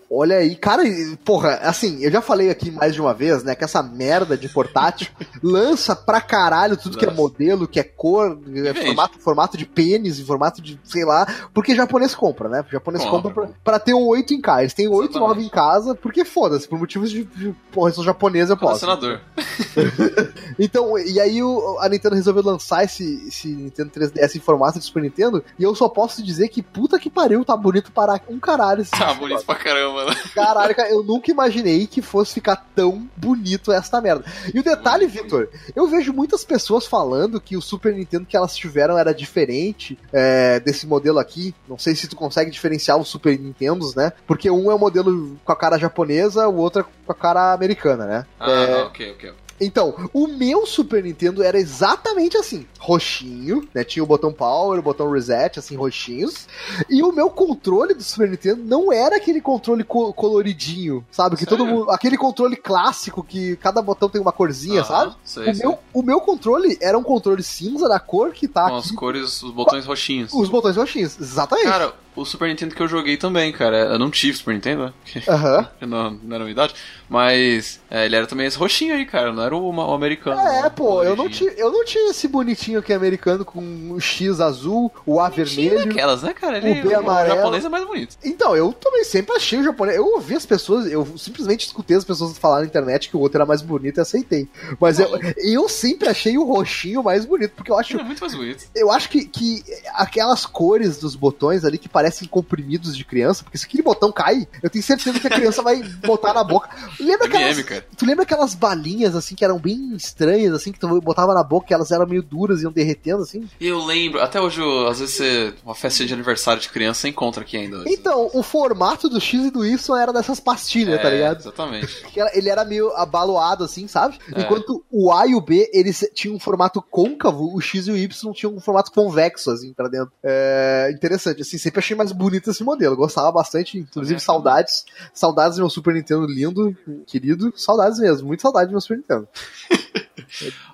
[0.09, 0.83] Olha aí, cara,
[1.23, 4.49] porra, assim, eu já falei aqui mais de uma vez, né, que essa merda de
[4.49, 5.07] portátil
[5.43, 10.19] lança pra caralho tudo que é modelo, que é cor, é formato, formato de pênis,
[10.19, 12.63] em formato de, sei lá, porque japonês compra, né?
[12.79, 13.31] O japonês Compra.
[13.31, 14.61] compra pra, pra ter o 8 em casa.
[14.61, 15.35] Eles têm o 8 Exatamente.
[15.35, 18.85] 9 em casa, porque foda-se, por motivos de, de porra, eu sou japonês, eu posso.
[18.85, 19.19] Colecionador.
[20.61, 24.83] Então, e aí o- a Nintendo resolveu lançar esse, esse Nintendo 3DS em formato de
[24.85, 28.39] Super Nintendo, e eu só posso dizer que puta que pariu, tá bonito para um
[28.39, 28.81] caralho.
[28.81, 30.15] esse Tá bonito pra caramba, né?
[30.35, 34.25] Caralho, cara, eu nunca imaginei que fosse ficar tão bonito esta merda.
[34.53, 38.55] E o detalhe, Vitor, eu vejo muitas pessoas falando que o Super Nintendo que elas
[38.55, 41.55] tiveram era diferente é, desse modelo aqui.
[41.69, 44.11] Não sei se tu consegue diferenciar os Super Nintendos, né?
[44.27, 47.53] Porque um é o modelo com a cara japonesa, o outro é com a cara
[47.53, 48.25] americana, né?
[48.39, 49.33] Ah, É, ok, ok.
[49.61, 53.83] Então, o meu Super Nintendo era exatamente assim, roxinho, né?
[53.83, 56.47] Tinha o botão power, o botão reset, assim, roxinhos.
[56.89, 61.35] E o meu controle do Super Nintendo não era aquele controle co- coloridinho, sabe?
[61.37, 65.15] Que todo mundo, aquele controle clássico que cada botão tem uma corzinha, Aham, sabe?
[65.23, 65.65] Sei, O sei.
[65.65, 68.95] meu, o meu controle era um controle cinza da cor que tá Com as aqui.
[68.95, 70.31] cores, os botões roxinhos.
[70.33, 71.67] Os botões roxinhos, exatamente.
[71.67, 73.77] Cara, o Super Nintendo que eu joguei também, cara.
[73.93, 75.23] Eu não tive Super Nintendo, né?
[75.27, 75.67] Aham.
[75.81, 76.73] eu não, não era minha idade.
[77.09, 79.33] Mas é, ele era também esse roxinho aí, cara.
[79.33, 80.39] Não era o, o americano.
[80.39, 83.99] É, o pô, eu não, tinha, eu não tinha esse bonitinho aqui americano com o
[83.99, 85.91] X azul, o A Tinha vermelho.
[85.91, 86.57] Aquelas, né, cara?
[86.57, 87.35] Ele, o B amarelo.
[87.35, 88.15] japonês é mais bonito.
[88.23, 89.97] Então, eu também sempre achei o japonês.
[89.97, 93.37] Eu ouvi as pessoas, eu simplesmente escutei as pessoas falar na internet que o outro
[93.37, 94.47] era mais bonito e aceitei.
[94.79, 97.93] Mas eu, eu sempre achei o roxinho mais bonito, porque eu acho.
[97.93, 98.65] Ele é muito mais bonito.
[98.75, 99.63] Eu acho que, que
[99.95, 104.47] aquelas cores dos botões ali que parecem comprimidos de criança, porque se aquele botão cai,
[104.61, 106.69] eu tenho certeza que a criança vai botar na boca.
[106.99, 107.85] Lembra aquelas, MM, cara.
[107.97, 111.67] tu lembra aquelas balinhas assim que eram bem estranhas, assim, que tu botava na boca,
[111.67, 113.47] que elas eram meio duras e iam derretendo, assim?
[113.59, 117.01] E eu lembro, até hoje, eu- às vezes, você, uma festa de aniversário de criança,
[117.01, 117.83] você encontra aqui ainda.
[117.87, 121.39] Então, o formato do X e do Y era dessas pastilhas, é, tá ligado?
[121.39, 122.03] Exatamente.
[122.33, 124.17] ele era meio abaloado, assim, sabe?
[124.33, 124.41] É.
[124.41, 127.97] Enquanto o A e o B, eles tinham um formato côncavo, o X e o
[127.97, 130.11] Y tinham um formato convexo, assim, pra dentro.
[130.23, 132.95] É interessante, assim, sempre achei mais bonito esse modelo.
[132.95, 134.25] Gostava bastante, inclusive Também.
[134.25, 134.85] saudades.
[135.13, 136.75] Saudades do meu Super Nintendo lindo,
[137.05, 137.53] querido.
[137.55, 139.27] Saudades mesmo, muito saudade do meu Super Nintendo.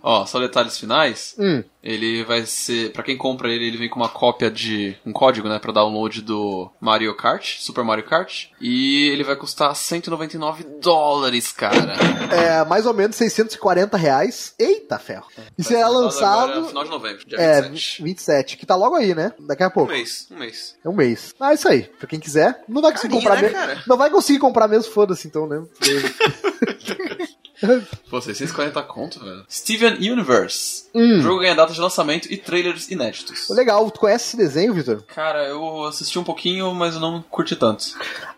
[0.03, 1.35] Ó, só detalhes finais.
[1.39, 1.63] Hum.
[1.83, 5.47] Ele vai ser, Pra quem compra ele, ele vem com uma cópia de um código,
[5.47, 11.51] né, para download do Mario Kart, Super Mario Kart, e ele vai custar 199 dólares,
[11.51, 11.93] cara.
[12.31, 14.55] É mais ou menos 640 reais.
[14.57, 15.27] Eita ferro.
[15.57, 16.51] E Vai será ser lançado.
[16.53, 18.03] agora final de novembro, dia É, 27.
[18.03, 19.31] 27, que tá logo aí, né?
[19.41, 19.91] Daqui a Um pouco.
[19.91, 20.75] mês, um mês.
[20.83, 21.35] É um mês.
[21.39, 21.83] Ah, isso aí.
[21.83, 22.63] Pra quem quiser.
[22.67, 23.83] Não vai conseguir Carinha, comprar né, mesmo.
[23.87, 25.63] Não vai conseguir comprar mesmo, foda-se então, né?
[28.09, 29.45] Pô, 640 conto, velho.
[29.49, 30.85] Steven Universe.
[30.93, 31.19] Hum.
[31.19, 33.49] O jogo ganha data de lançamento e trailers inéditos.
[33.49, 35.03] Legal, tu conhece esse desenho, Vitor?
[35.03, 37.85] Cara, eu assisti um pouquinho, mas eu não curti tanto.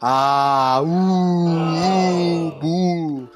[0.01, 3.27] Ah, uh, uh, bu.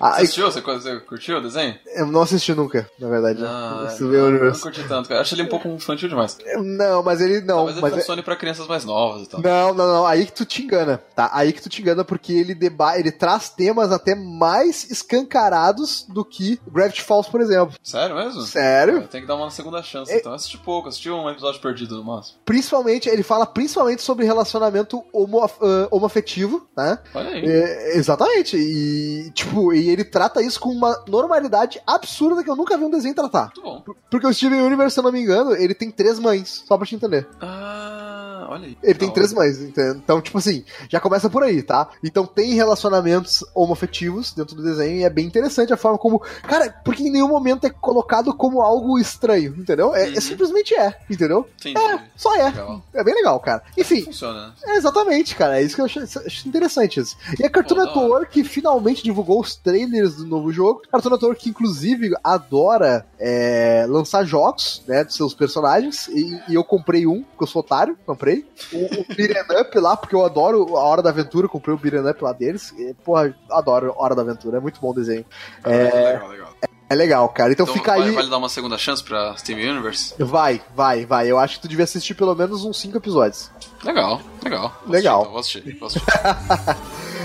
[0.00, 0.50] Ah, Você assistiu?
[0.50, 1.74] Você, você curtiu o desenho?
[1.94, 3.42] eu não assisti nunca, na verdade.
[3.44, 4.62] Ah, não, não universo.
[4.62, 5.20] curti tanto, cara.
[5.20, 6.38] Acho ele um pouco infantil demais.
[6.56, 7.56] Não, mas ele não.
[7.56, 9.40] Talvez ele mas é- pra crianças mais novas e tal.
[9.40, 10.06] Não, não, não.
[10.06, 11.30] Aí que tu te engana, tá?
[11.32, 14.90] Aí que tu te engana porque ele deba ele traz temas até mais
[15.22, 17.74] escancarados do que Gravity Falls, por exemplo.
[17.82, 18.42] Sério mesmo?
[18.42, 19.06] Sério?
[19.08, 20.32] Tem que dar uma segunda chance, É- então.
[20.32, 22.38] Eu assisti pouco, assisti um episódio perdido no máximo.
[22.44, 26.98] Principalmente, ele fala principalmente sobre relacionamento homo, ah, homoafetivo, né?
[27.14, 27.44] Olha aí.
[27.44, 28.56] É, exatamente.
[28.56, 32.90] E, tipo, e ele trata isso com uma normalidade absurda que eu nunca vi um
[32.90, 33.52] desenho tratar.
[33.56, 33.82] Muito bom.
[34.10, 36.86] Porque o Steven Universe, se eu não me engano, ele tem três mães, só pra
[36.86, 37.26] te entender.
[37.40, 38.11] Ah,
[38.48, 38.78] olha aí.
[38.82, 39.40] Ele tem Da três hora.
[39.46, 39.98] mães, entende?
[39.98, 41.88] Então, tipo assim, já começa por aí, tá?
[42.02, 46.18] Então tem relacionamentos homoafetivos dentro do desenho e é bem interessante a forma como.
[46.42, 49.94] Cara, porque em nenhum momento é colocado como algo estranho, entendeu?
[49.94, 50.20] É, é Uhum.
[50.20, 51.48] simplesmente é, entendeu?
[51.60, 51.78] Entendi.
[51.78, 52.44] É, só é.
[52.44, 52.82] Legal.
[52.94, 53.62] É bem legal, cara.
[53.76, 54.52] Enfim, Funciona, né?
[54.66, 55.58] é exatamente, cara.
[55.60, 57.00] É isso que eu acho, acho interessante.
[57.00, 57.16] Isso.
[57.38, 57.86] E a Cartoon Pô, hora.
[57.94, 60.82] Network finalmente divulgou os trailers do novo jogo.
[60.90, 66.08] Cartoon Network, que inclusive adora é, lançar jogos, né, dos seus personagens.
[66.08, 68.31] E, e eu comprei um, porque eu sou otário, comprei.
[68.72, 72.08] O, o Beat'em Up lá, porque eu adoro a Hora da Aventura, comprei o Beat'em
[72.08, 72.72] Up lá deles.
[72.78, 75.24] E, porra, adoro a Hora da Aventura, é muito bom o desenho.
[75.64, 76.48] É, Legal, legal.
[76.88, 77.52] é legal, cara.
[77.52, 78.14] Então, Então, fica vale, aí.
[78.14, 80.14] vale dar uma segunda chance pra Steam Universe?
[80.18, 81.30] Vai, vai, vai.
[81.30, 83.50] Eu acho que tu devia assistir pelo menos uns 5 episódios.
[83.84, 84.74] Legal, legal.
[84.84, 85.38] Vou Legal.
[85.38, 86.82] assistir, então, Vou assistir, vou assistir.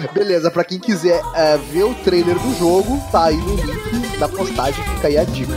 [0.13, 4.27] Beleza, pra quem quiser é, ver o trailer do jogo, tá aí no link da
[4.29, 5.53] postagem, fica aí a dica.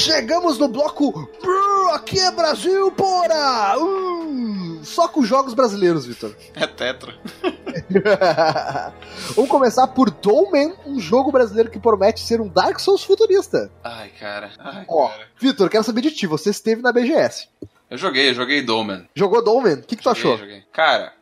[0.00, 1.28] Chegamos no bloco
[1.92, 3.76] Aqui é Brasil, porra!
[3.78, 6.34] Uh, só com jogos brasileiros, Vitor.
[6.54, 7.14] É Tetra.
[9.34, 13.70] Vamos começar por Dolmen, um jogo brasileiro que promete ser um Dark Souls futurista.
[13.82, 14.52] Ai, cara.
[14.58, 15.10] Ai, Ó.
[15.36, 17.48] Vitor, quero saber de ti, você esteve na BGS.
[17.90, 19.06] Eu joguei, eu joguei Doman.
[19.14, 19.74] Jogou Dolmen?
[19.74, 20.38] O que, que tu Joguei, achou?
[20.38, 20.62] joguei.
[20.72, 21.12] Cara,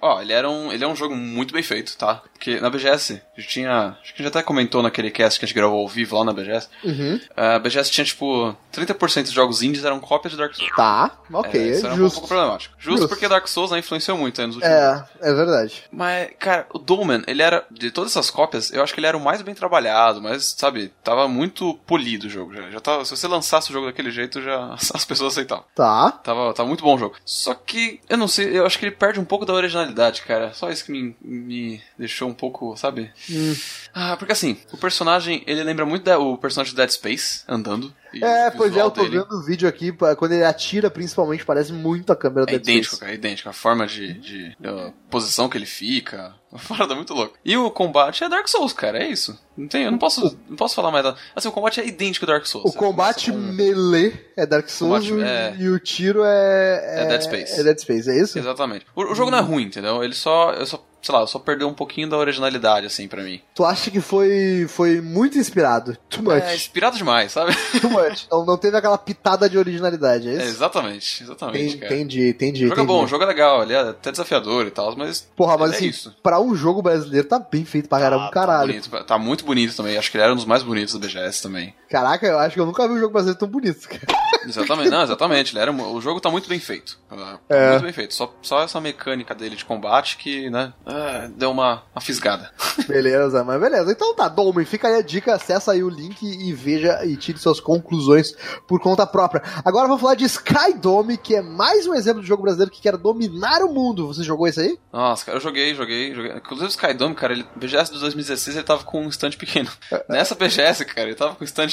[0.00, 2.22] ó, ele era um, ele é um jogo muito bem feito, tá?
[2.32, 5.44] Porque na BGS, a gente tinha, acho que a gente até comentou naquele cast que
[5.44, 6.68] a gente gravou ao vivo lá na BGS.
[6.84, 7.20] Uhum.
[7.36, 10.70] A BGS tinha tipo 30% dos jogos indies eram cópias de Dark Souls.
[10.76, 12.14] Tá, ok, É, isso era um justo.
[12.16, 12.74] pouco problemático.
[12.78, 13.08] Justo, Justo.
[13.08, 15.08] porque Dark Souls né, influenciou muito né, nos últimos anos.
[15.20, 15.82] É, é verdade.
[15.90, 17.64] Mas, cara, o Dolman, ele era.
[17.70, 20.92] De todas essas cópias, eu acho que ele era o mais bem trabalhado, mas, sabe,
[21.02, 22.54] tava muito polido o jogo.
[22.54, 25.64] Já, já tava, se você lançasse o jogo daquele jeito, já as pessoas aceitavam.
[25.74, 26.12] Tá.
[26.12, 27.16] Tava, tava muito bom o jogo.
[27.24, 30.52] Só que, eu não sei, eu acho que ele perde um pouco da originalidade, cara.
[30.52, 33.10] Só isso que me, me deixou um pouco, sabe?
[33.32, 33.56] Hum.
[33.94, 37.94] Ah, porque assim, o personagem, ele lembra muito da, o personagem de Dead Space, andando.
[38.20, 41.44] É, o pois é, eu tô dele vendo o vídeo aqui, quando ele atira, principalmente,
[41.44, 43.48] parece muito a câmera É idêntico, cara, é idêntico.
[43.48, 46.34] A forma de, de, de- posição que ele fica.
[46.50, 47.38] Uma parada muito louca.
[47.44, 49.38] E o combate é Dark Souls, cara, é isso.
[49.56, 51.04] Não tem, eu não posso, não posso falar mais.
[51.36, 52.68] Assim, o combate é idêntico ao Dark Souls.
[52.68, 55.56] O Você combate melee é Dark Souls Combate- e- é.
[55.58, 57.60] e o tiro é, É Dead Space.
[57.60, 58.38] É Dead Space, é isso?
[58.38, 58.86] Exatamente.
[58.94, 60.02] O, o jogo não é ruim, entendeu?
[60.02, 63.40] Ele só, eu só, sei lá, só perdeu um pouquinho da originalidade, assim, pra mim.
[63.54, 65.96] Tu acha que foi, foi muito inspirado?
[66.08, 66.42] Too much.
[66.42, 67.54] É inspirado demais, sabe?
[67.80, 68.01] Too much.
[68.30, 70.46] Não, não teve aquela pitada de originalidade, é É, isso?
[70.46, 71.94] exatamente, exatamente, Entendi, cara.
[71.94, 72.64] entendi, entendi.
[72.64, 72.98] O jogo é entendi.
[72.98, 75.26] bom, o jogo é legal, ele é até desafiador e tal, mas.
[75.36, 76.14] Porra, mas é assim, isso.
[76.22, 78.68] pra um jogo brasileiro tá bem feito pra caramba, Ah, Tá, caralho.
[78.68, 79.96] bonito, tá muito bonito também.
[79.96, 81.74] Acho que ele era um dos mais bonitos da BGS também.
[81.88, 84.00] Caraca, eu acho que eu nunca vi um jogo brasileiro tão bonito, cara.
[84.46, 85.52] Exatamente, não, exatamente.
[85.52, 86.98] Ele era, o jogo tá muito bem feito.
[87.08, 87.70] Tá É.
[87.70, 88.14] Muito bem feito.
[88.14, 92.50] Só, só essa mecânica dele de combate que, né, é, deu uma, uma fisgada.
[92.88, 93.92] Beleza, mas beleza.
[93.92, 97.38] Então tá, Dolmen, fica aí a dica, acessa aí o link e veja e tire
[97.38, 98.34] suas conclusões
[98.66, 99.42] por conta própria.
[99.64, 102.96] Agora vamos falar de Skydome, que é mais um exemplo de jogo brasileiro que quer
[102.96, 104.08] dominar o mundo.
[104.08, 104.78] Você jogou isso aí?
[104.92, 106.32] Nossa, cara, eu joguei, joguei, joguei.
[106.32, 109.70] Inclusive o Skydome, cara, ele, BGS de 2016 ele tava com um stand pequeno.
[110.08, 111.68] Nessa BGS, cara, ele tava com um stand.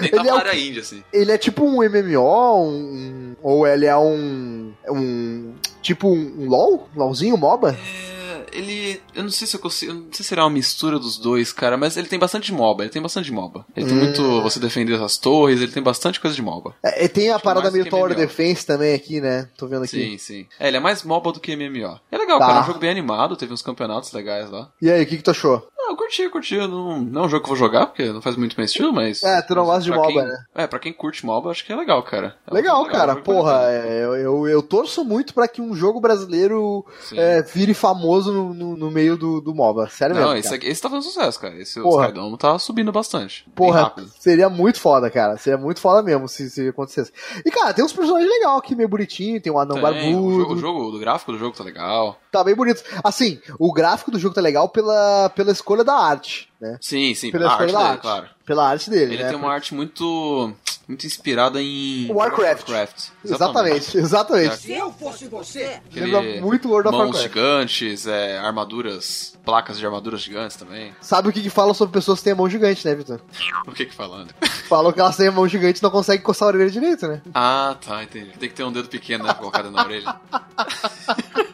[0.00, 0.60] Nem tava Ele é o quê?
[0.68, 1.04] indie, assim.
[1.12, 4.72] Ele é tipo um MMO, um, ou ele é um.
[4.88, 6.88] um tipo um LOL?
[6.94, 7.72] LOLzinho, MOBA?
[7.72, 8.15] É,
[8.56, 9.00] ele.
[9.14, 9.92] Eu não sei se eu consigo.
[9.92, 12.84] eu Não sei se será uma mistura dos dois, cara, mas ele tem bastante MOBA.
[12.84, 13.64] Ele tem bastante MOBA.
[13.76, 14.00] Ele tem Hum.
[14.00, 16.74] muito você defender as torres, ele tem bastante coisa de MOBA.
[16.82, 18.14] É, e tem a Acho que parada meio Tower.
[18.14, 19.48] Defense também aqui, né?
[19.56, 19.90] Tô vendo aqui.
[20.10, 20.46] Sim, sim.
[20.58, 22.00] É, ele é mais MOBA do que MMO.
[22.10, 22.46] É legal, Tá.
[22.46, 22.58] cara.
[22.58, 24.68] É um jogo bem animado, teve uns campeonatos legais lá.
[24.80, 25.66] E aí, o que, que tu achou?
[25.78, 26.54] Ah, eu curti, eu curti.
[26.56, 28.64] eu Não, não é um jogo que eu vou jogar, porque não faz muito meu
[28.64, 29.22] estilo, mas.
[29.22, 30.44] É, tu não gosta de MOBA, quem- né?
[30.54, 32.36] É, pra quem curte MOBA, acho que é legal, cara.
[32.50, 33.12] É Legal, jogo cara.
[33.12, 37.74] jogo Porra, é, eu, eu, eu torço muito pra que um jogo brasileiro é, vire
[37.74, 39.88] famoso no, no, no meio do, do MOBA.
[39.88, 40.36] Sério Não, mesmo.
[40.36, 40.56] esse, cara.
[40.56, 41.54] aqui, esse tá fazendo sucesso, cara.
[41.60, 42.06] Esse Porra.
[42.06, 43.46] Skydome tá subindo bastante.
[43.54, 45.36] Porra, seria muito foda, cara.
[45.36, 47.12] Seria muito foda mesmo se, se acontecesse.
[47.44, 49.40] E, cara, tem uns personagens legais aqui, meio bonitinho.
[49.40, 50.26] Tem um anão Tem, barbudo.
[50.26, 52.18] o jogo, o jogo, o gráfico do jogo tá legal.
[52.30, 52.82] Tá bem bonito.
[53.02, 56.76] Assim, o gráfico do jogo tá legal pela, pela escolha da arte, né?
[56.80, 58.02] Sim, sim, Pela a arte escolha da dele, arte.
[58.02, 58.35] claro.
[58.46, 59.28] Pela arte dele, Ele né?
[59.28, 60.54] tem uma arte muito
[60.88, 63.08] muito inspirada em Warcraft.
[63.24, 64.56] Exatamente, exatamente.
[64.58, 67.26] Se eu fosse você, Lembra muito World of mãos Warcraft.
[67.34, 70.94] gigantes, é, armaduras, placas de armaduras gigantes também.
[71.00, 73.20] Sabe o que, que fala sobre pessoas que têm a mão gigante, né, Vitor?
[73.66, 74.32] O que que falando?
[74.68, 77.20] Falam que elas têm a mão gigante e não conseguem coçar a orelha direito, né?
[77.34, 78.30] Ah, tá, entendi.
[78.38, 80.14] Tem que ter um dedo pequeno, né, colocado na orelha.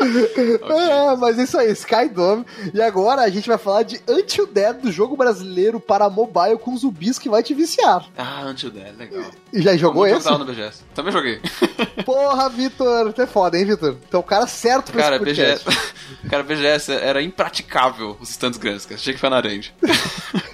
[0.30, 0.70] Ok.
[0.70, 2.44] É, mas é isso aí, Skydome.
[2.72, 6.76] E agora a gente vai falar de Until Dead do jogo brasileiro para mobile com
[6.76, 8.06] zumbis que vai te viciar.
[8.16, 9.24] Ah, Until Dead, legal.
[9.52, 10.28] E já jogou esse?
[10.30, 10.82] no BGS.
[10.94, 11.40] Também joguei.
[12.04, 13.96] Porra, Vitor, tu é foda, hein, Vitor?
[14.08, 15.64] Então o cara certo pra Cara, esse podcast.
[15.64, 15.90] BGS,
[16.30, 19.00] cara, BGS era impraticável os stands grandes, cara.
[19.00, 19.72] Tinha que ficar na range.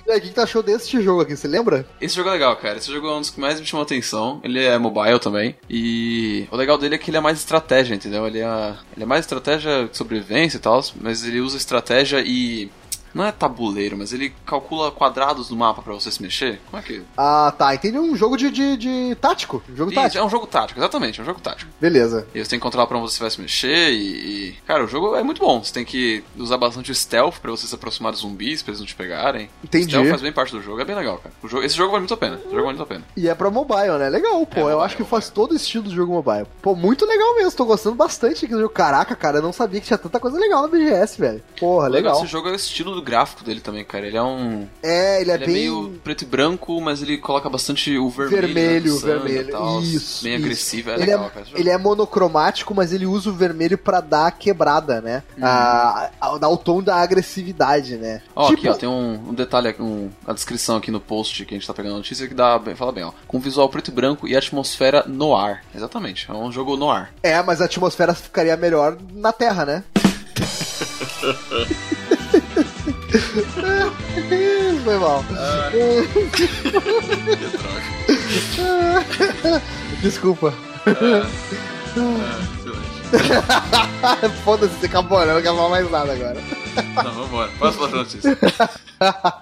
[0.07, 1.85] E aí, o que, que tu achou desse jogo aqui, você lembra?
[2.01, 2.77] Esse jogo é legal, cara.
[2.79, 4.41] Esse jogo é um dos que mais me chamou a atenção.
[4.45, 5.57] Ele é mobile também.
[5.69, 8.27] E o legal dele é que ele é mais estratégia, entendeu?
[8.27, 9.36] Ele é, ele é mais estratégia
[9.89, 12.71] de sobrevivência e tal, mas ele usa estratégia e.
[13.17, 16.61] Não é tabuleiro, mas ele calcula quadrados no mapa pra você se mexer.
[16.71, 17.03] Como é que.
[17.17, 20.23] Ah, tá, entendi um jogo de, de, de tático, um jogo Isso, tático.
[20.23, 21.71] é um jogo tático, exatamente, é um jogo tático.
[21.81, 22.27] Beleza.
[22.35, 24.87] E você tem que controlar pra onde você vai se mexer e, e- Cara, o
[24.87, 25.63] jogo é muito bom.
[25.65, 28.87] Você tem que usar bastante stealth pra você se aproximar dos zumbis, pra eles não
[28.87, 29.49] te pegarem.
[29.65, 29.87] Entendi.
[29.87, 31.35] Stealth faz bem parte do jogo, é bem legal, cara.
[31.43, 32.37] O jogo, esse jogo vale muito a pena.
[32.37, 33.05] Esse jogo vale muito a pena.
[33.17, 34.11] E é pra mobile, né?
[34.11, 34.61] Legal, pô.
[34.61, 36.47] É, eu mobile, acho que faz todo o estilo do jogo mobile.
[36.61, 37.53] Pô, muito legal mesmo.
[37.53, 38.75] Tô gostando bastante aqui do jogo.
[38.75, 41.43] Caraca, cara, eu não sabia que tinha tanta coisa legal na BGS, velho.
[41.59, 42.21] Porra, legal legal.
[42.21, 44.07] desse jogo é o estilo do gráfico dele também, cara.
[44.07, 44.67] Ele é um.
[44.83, 45.55] É, ele é ele é bem.
[45.55, 48.43] meio preto e branco, mas ele coloca bastante o vermelho.
[48.47, 49.51] Vermelho, né, vermelho.
[49.53, 50.45] Tal, Isso, Bem isso.
[50.45, 51.47] agressivo, é ele, legal, é, cara.
[51.55, 55.23] ele é monocromático, mas ele usa o vermelho pra dar a quebrada, né?
[55.41, 58.21] A, a- dar o tom da agressividade, né?
[58.35, 61.55] Ó, tipo, aqui, ó, tem um, um detalhe, um, a descrição aqui no post que
[61.55, 63.13] a gente tá pegando a notícia que dá, bem- fala bem, ó.
[63.27, 65.63] Com visual preto e branco e atmosfera no ar.
[65.75, 67.13] Exatamente, é um jogo no ar.
[67.23, 69.85] É, mas a atmosfera ficaria melhor na Terra, né?
[74.85, 75.25] Foi mal.
[80.03, 80.53] Desculpa.
[84.45, 85.35] Foda-se, você acabou, né?
[85.35, 86.41] Não quero falar mais nada agora.
[87.03, 87.51] Não, vambora.
[87.59, 88.39] Posso falar notícia?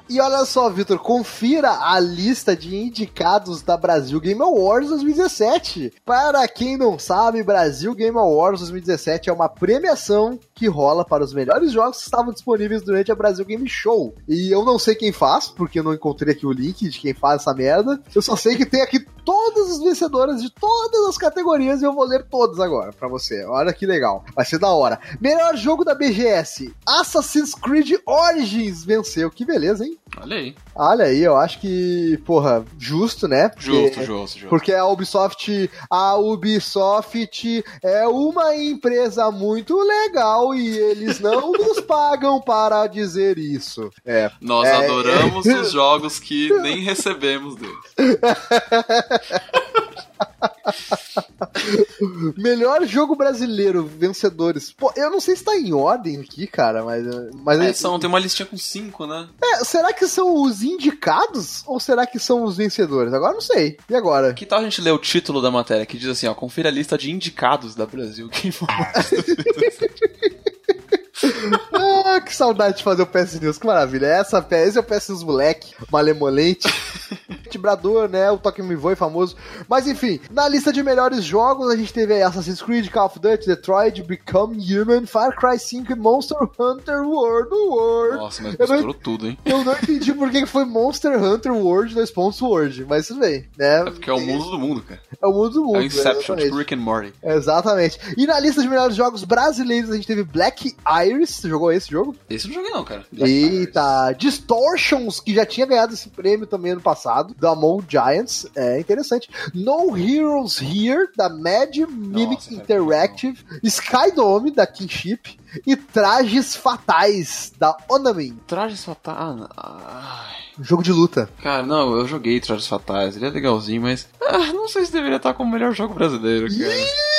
[0.09, 5.95] E olha só, Vitor, confira a lista de indicados da Brasil Game Awards 2017.
[6.05, 11.33] Para quem não sabe, Brasil Game Awards 2017 é uma premiação que rola para os
[11.33, 14.15] melhores jogos que estavam disponíveis durante a Brasil Game Show.
[14.29, 17.13] E eu não sei quem faz, porque eu não encontrei aqui o link de quem
[17.13, 18.01] faz essa merda.
[18.15, 21.95] Eu só sei que tem aqui todas as vencedoras de todas as categorias e eu
[21.95, 23.45] vou ler todos agora pra você.
[23.47, 24.25] Olha que legal.
[24.35, 25.01] Vai ser da hora.
[25.21, 29.31] Melhor jogo da BGS: Assassin's Creed Origins venceu.
[29.31, 29.99] Que beleza, hein?
[30.21, 30.55] Olha aí.
[30.75, 33.49] Olha aí, eu acho que, porra, justo, né?
[33.49, 34.49] Porque- Justo, justo, justo.
[34.49, 42.41] Porque a Ubisoft, a Ubisoft é uma empresa muito legal e eles não nos pagam
[42.41, 43.91] para dizer isso.
[44.05, 44.31] É.
[44.41, 44.75] Nós É.
[44.85, 47.75] adoramos os jogos que nem recebemos deles.
[52.37, 54.73] Melhor jogo brasileiro, vencedores.
[54.73, 57.05] Pô, eu não sei se tá em ordem aqui, cara, mas.
[57.35, 59.29] mas É, são, tem uma listinha com cinco, né?
[59.43, 63.13] É, será que são os indicados ou será que são os vencedores?
[63.13, 63.77] Agora não sei.
[63.89, 64.33] E agora?
[64.33, 66.73] Que tal a gente ler o título da matéria que diz assim, ó, confira a
[66.73, 69.11] lista de indicados da Brasil Game Awards.
[72.05, 74.07] Ah, que saudade de fazer o PS News, que maravilha.
[74.07, 76.69] Essa, esse é o PS News moleque, malemolente.
[77.55, 78.31] vibrador, né?
[78.31, 79.37] O Toque Me Voe famoso.
[79.69, 83.19] Mas enfim, na lista de melhores jogos, a gente teve aí Assassin's Creed, Call of
[83.21, 88.19] Duty, Detroit, Become Human, Far Cry 5 e Monster Hunter World War.
[88.19, 89.39] Nossa, mas Eu não- misturou tudo, hein?
[89.45, 93.49] Eu não entendi por que foi Monster Hunter World 2 pontos World, mas tudo bem,
[93.57, 93.81] né?
[93.83, 95.01] É porque é o mundo do mundo, cara.
[95.23, 95.77] É o mundo do mundo.
[95.77, 97.15] É o Inception, tipo Rick and Morty.
[97.23, 97.99] Exatamente.
[98.17, 100.75] E na lista de melhores jogos brasileiros, a gente teve Black
[101.07, 101.31] Iris.
[101.31, 102.04] Você jogou esse jogo?
[102.29, 103.05] Esse eu não joguei não, cara.
[103.13, 108.47] Black Eita, Distortions, que já tinha ganhado esse prêmio também ano passado, da Among Giants,
[108.55, 109.31] é interessante.
[109.55, 117.77] No Heroes Here, da Mad Mimic cara, Interactive, Skydome, da Kingship, e Trajes Fatais, da
[117.89, 119.47] Onamin, Trajes fatais.
[119.57, 120.35] Ai.
[120.59, 121.29] um jogo de luta.
[121.43, 124.09] Cara, não, eu joguei Trajes Fatais, ele é legalzinho, mas.
[124.21, 127.14] Ah, não sei se deveria estar como o melhor jogo brasileiro, cara.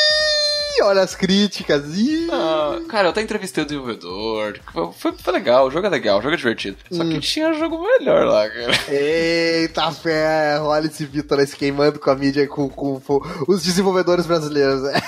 [0.78, 1.84] Ih, olha as críticas.
[1.98, 2.28] Ih.
[2.32, 4.60] Ah, cara, eu até entrevistei o desenvolvedor.
[4.98, 6.78] Foi, foi legal, o jogo é legal, o jogo é divertido.
[6.92, 7.10] Só Hum.
[7.10, 8.72] que tinha jogo melhor lá, cara.
[8.90, 14.26] Eita ferro, olha esse Vitor se queimando com a mídia, com, com- com os desenvolvedores
[14.26, 14.82] brasileiros.
[14.84, 15.02] né?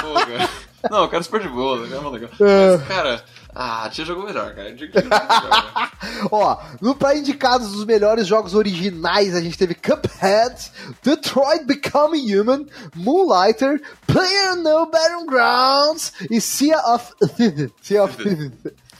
[0.00, 0.48] Pô, cara.
[0.90, 2.30] Não, o cara é super de boa, é mó legal.
[2.40, 2.76] É.
[2.76, 3.24] Mas, cara,
[3.60, 4.70] ah, tinha jogo melhor, cara.
[4.76, 5.90] Jogo melhor, cara.
[6.30, 10.70] Ó, no pra indicados dos melhores jogos originais, a gente teve Cuphead,
[11.02, 17.12] Detroit Become Human, Moonlighter, Player No Battlegrounds e Sea of.
[17.82, 18.16] Sea of.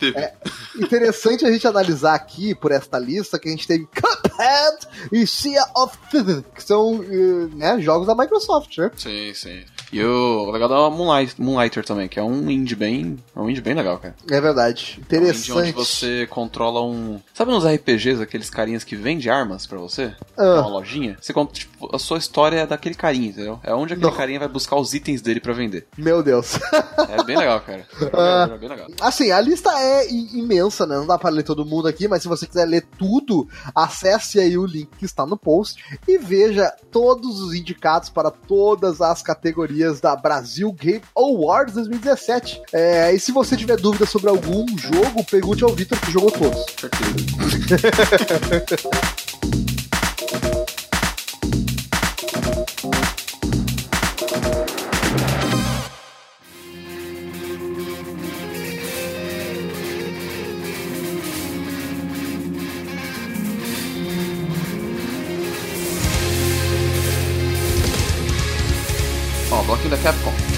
[0.02, 0.34] É
[0.76, 5.64] interessante a gente analisar aqui, por esta lista, que a gente teve Cuphead e Sea
[5.76, 8.90] of Thieves, que são eh, né, jogos da Microsoft, né?
[8.96, 9.64] Sim, sim.
[9.92, 13.18] E o legal da Moonlight, Moonlighter também, que é um indie bem.
[13.34, 14.14] É um indie bem legal, cara.
[14.30, 14.98] É verdade.
[14.98, 15.72] É um indie onde Interessante.
[15.72, 17.20] você controla um.
[17.32, 20.12] Sabe nos RPGs, aqueles carinhas que vendem armas pra você?
[20.36, 20.44] Ah.
[20.44, 21.16] É uma lojinha?
[21.20, 23.60] Você conta, tipo, a sua história é daquele carinha, entendeu?
[23.62, 24.16] É onde aquele Não.
[24.16, 25.86] carinha vai buscar os itens dele pra vender.
[25.96, 26.58] Meu Deus.
[27.08, 27.86] É bem legal, cara.
[28.12, 28.48] Ah.
[28.52, 28.88] É bem legal.
[29.00, 30.96] Assim, a lista é imensa, né?
[30.96, 34.58] Não dá pra ler todo mundo aqui, mas se você quiser ler tudo, acesse aí
[34.58, 39.77] o link que está no post e veja todos os indicados para todas as categorias
[40.00, 42.62] da Brasil Game Awards 2017.
[42.72, 46.64] É, e se você tiver dúvida sobre algum jogo, pergunte ao Vitor que jogou todos.
[46.78, 47.18] Certeza.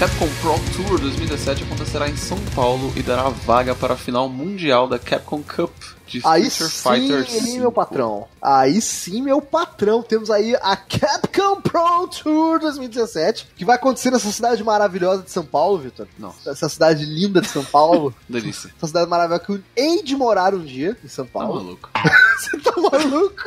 [0.01, 0.27] Capcom.
[0.41, 4.97] Pro Tour 2017 acontecerá em São Paulo e dará vaga para a final mundial da
[4.97, 5.69] Capcom Cup
[6.07, 7.59] de Aí sim, Fighter hein, 5.
[7.59, 8.27] meu patrão.
[8.41, 10.01] Aí sim, meu patrão.
[10.01, 15.45] Temos aí a Capcom Pro Tour 2017, que vai acontecer nessa cidade maravilhosa de São
[15.45, 16.07] Paulo, Vitor.
[16.17, 18.11] Nossa, Essa cidade linda de São Paulo.
[18.27, 18.71] delícia.
[18.75, 21.63] Essa cidade maravilhosa que eu hei de morar um dia em São Tá Paulo.
[21.63, 21.89] maluco.
[22.41, 23.43] Você tá maluco?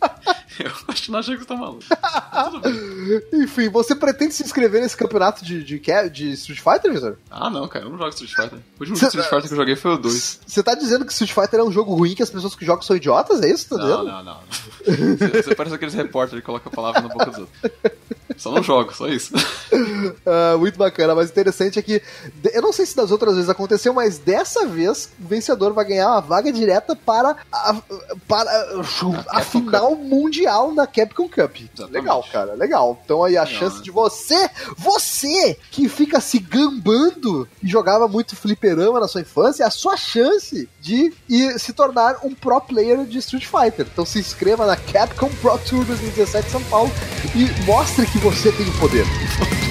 [1.08, 1.82] Eu acho que você tá maluco.
[3.32, 7.16] Enfim, você pretende se inscrever nesse campeonato de, de, ca- de Street Fighter, Vitor?
[7.30, 8.58] Ah, não, cara, eu não jogo Street Fighter.
[8.58, 10.40] O último Cê- Street Fighter que eu joguei foi o 2.
[10.46, 12.82] Você tá dizendo que Street Fighter é um jogo ruim que as pessoas que jogam
[12.82, 13.42] são idiotas?
[13.42, 14.38] É isso tá Não, não, não.
[14.84, 17.56] Você, você parece aqueles repórteres que colocam a palavra na boca dos outros.
[18.36, 19.32] Só não jogo, só isso.
[20.24, 22.00] Ah, muito bacana, mas interessante é que
[22.34, 25.84] de- eu não sei se das outras vezes aconteceu, mas dessa vez o vencedor vai
[25.84, 27.74] ganhar uma vaga direta para a,
[28.28, 31.56] para a, a final mundial da Capcom Cup.
[31.56, 31.92] Exatamente.
[31.92, 32.98] Legal, cara, legal.
[33.04, 33.82] Então aí a Legal, chance né?
[33.82, 39.66] de você, você que fica se gambando e jogava muito fliperama na sua infância, é
[39.66, 43.86] a sua chance de ir, se tornar um pro player de Street Fighter.
[43.92, 46.90] Então se inscreva na Capcom Pro Tour 2017 São Paulo
[47.34, 49.04] e mostre que você tem poder.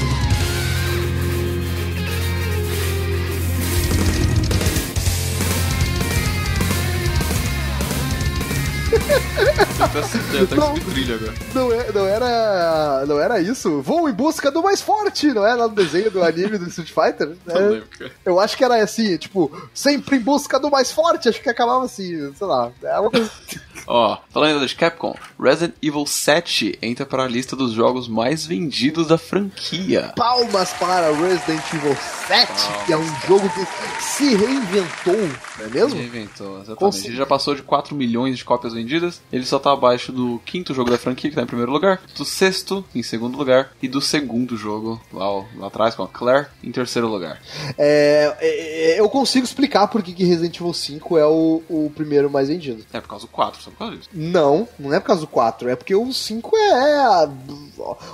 [9.99, 10.73] Até se até Não.
[10.75, 11.33] trilha agora.
[11.53, 13.05] Não, é, não era.
[13.07, 13.81] Não era isso?
[13.81, 15.53] Vou em busca do mais forte, não é?
[15.55, 17.35] Lá no desenho do anime do Street Fighter?
[17.45, 18.11] Não É, lembro, cara.
[18.25, 21.85] eu acho que era assim, tipo, sempre em busca do mais forte, acho que acabava
[21.85, 22.71] assim, sei lá.
[22.83, 23.29] É uma coisa...
[23.87, 28.43] Ó, falando ainda de Capcom, Resident Evil 7 entra para a lista dos jogos mais
[28.43, 30.11] vendidos da franquia.
[30.15, 31.95] Palmas para Resident Evil
[32.27, 32.51] 7,
[32.87, 35.15] que é um jogo que se reinventou,
[35.59, 35.99] não é mesmo?
[35.99, 37.07] Reinventou, exatamente.
[37.07, 39.21] Ele já passou de 4 milhões de cópias vendidas.
[39.31, 42.25] Ele só tá abaixo do quinto jogo da franquia, que tá em primeiro lugar, do
[42.25, 46.71] sexto em segundo lugar, e do segundo jogo, lá, lá atrás, com a Claire, em
[46.71, 47.39] terceiro lugar.
[47.77, 52.29] É, é, é, eu consigo explicar por que Resident Evil 5 é o, o primeiro
[52.29, 52.83] mais vendido.
[52.91, 54.09] É por causa do 4, só por causa disso.
[54.11, 57.29] Não, não é por causa do 4, é porque o 5 é.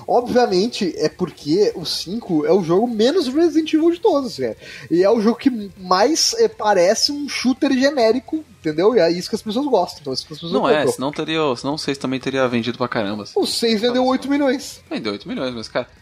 [0.07, 4.57] Obviamente, é porque o 5 é o jogo menos Resident Evil de todos, cara.
[4.89, 8.95] E é o jogo que mais é, parece um shooter genérico, entendeu?
[8.95, 9.99] E é isso que as pessoas gostam.
[10.01, 11.55] Então, é isso que as pessoas Não é, senão teria.
[11.55, 13.24] Senão o 6 também teria vendido pra caramba.
[13.24, 13.34] assim.
[13.36, 14.82] O 6 vendeu 8 milhões.
[14.89, 15.88] Vendeu 8 milhões, mas, cara.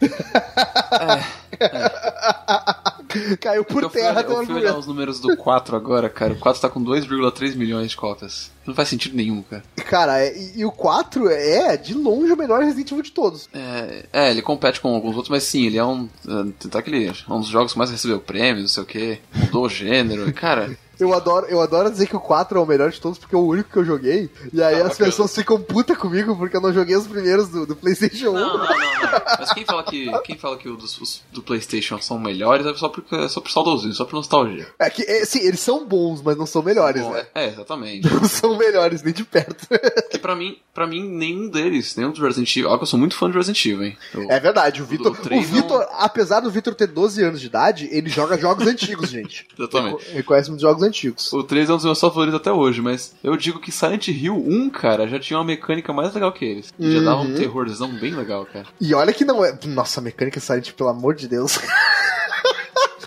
[3.40, 6.32] Caiu por eu fui, terra teu eu fui olhar os números do 4 agora, cara.
[6.32, 8.50] O 4 tá com 2,3 milhões de cotas.
[8.70, 9.62] Não faz sentido nenhum, cara.
[9.76, 13.48] Cara, é- e, e o 4 é, de longe, o melhor Resident Evil de todos.
[13.52, 16.08] É, é, ele compete com alguns outros, mas sim, ele é um.
[16.26, 19.18] é, Tá aquele, é um dos jogos que mais recebeu prêmios, não sei o que.
[19.34, 20.28] Mudou o gênero.
[20.28, 23.18] e, Cara, Eu adoro, eu adoro dizer que o 4 é o melhor de todos
[23.18, 24.30] porque é o único que eu joguei.
[24.52, 25.06] E aí Ah, as bacana.
[25.10, 28.32] pessoas ficam puta comigo porque eu não joguei os primeiros do, do PlayStation 1.
[28.34, 29.10] Não, não, não, não.
[29.38, 32.74] Mas quem fala que, quem fala que o dos, os do PlayStation são melhores é
[32.74, 34.66] só, porque, é só por saudosismo, só por nostalgia.
[34.78, 37.26] É que, é, sim, eles são bons, mas não são melhores, Bom, né?
[37.34, 38.06] é, é, exatamente.
[38.12, 39.66] Não são melhores, nem de perto.
[39.68, 42.68] Porque pra mim, pra mim, nenhum deles, nenhum dos Resident Evil.
[42.68, 43.98] Olha que eu sou muito fã de Resident Evil, hein?
[44.14, 45.12] Eu- É verdade, o Vitor.
[45.32, 49.46] O Vitor, apesar do Vitor ter 12 anos de idade, ele joga jogos antigos, gente.
[49.58, 50.04] Exatamente.
[50.10, 50.89] Ele conhece muitos jogos antigos.
[51.32, 54.34] O 3 é um dos meus favoritos até hoje, mas eu digo que Silent Hill
[54.36, 56.72] 1, cara, já tinha uma mecânica mais legal que eles.
[56.78, 58.66] E Já dava um terrorzão bem legal, cara.
[58.80, 59.58] E olha que não é.
[59.66, 61.58] Nossa, a mecânica Silent, pelo amor de Deus.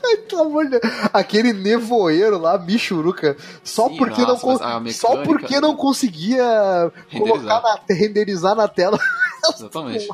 [0.05, 0.83] Ai, pelo amor de Deus.
[1.13, 5.59] Aquele nevoeiro lá, Michuruca, só Sim, porque nossa, não mas a con- só mecânica- porque
[5.61, 7.61] não conseguia Renderizar.
[7.61, 8.99] colocar na, renderizar na tela.
[9.53, 10.07] Exatamente.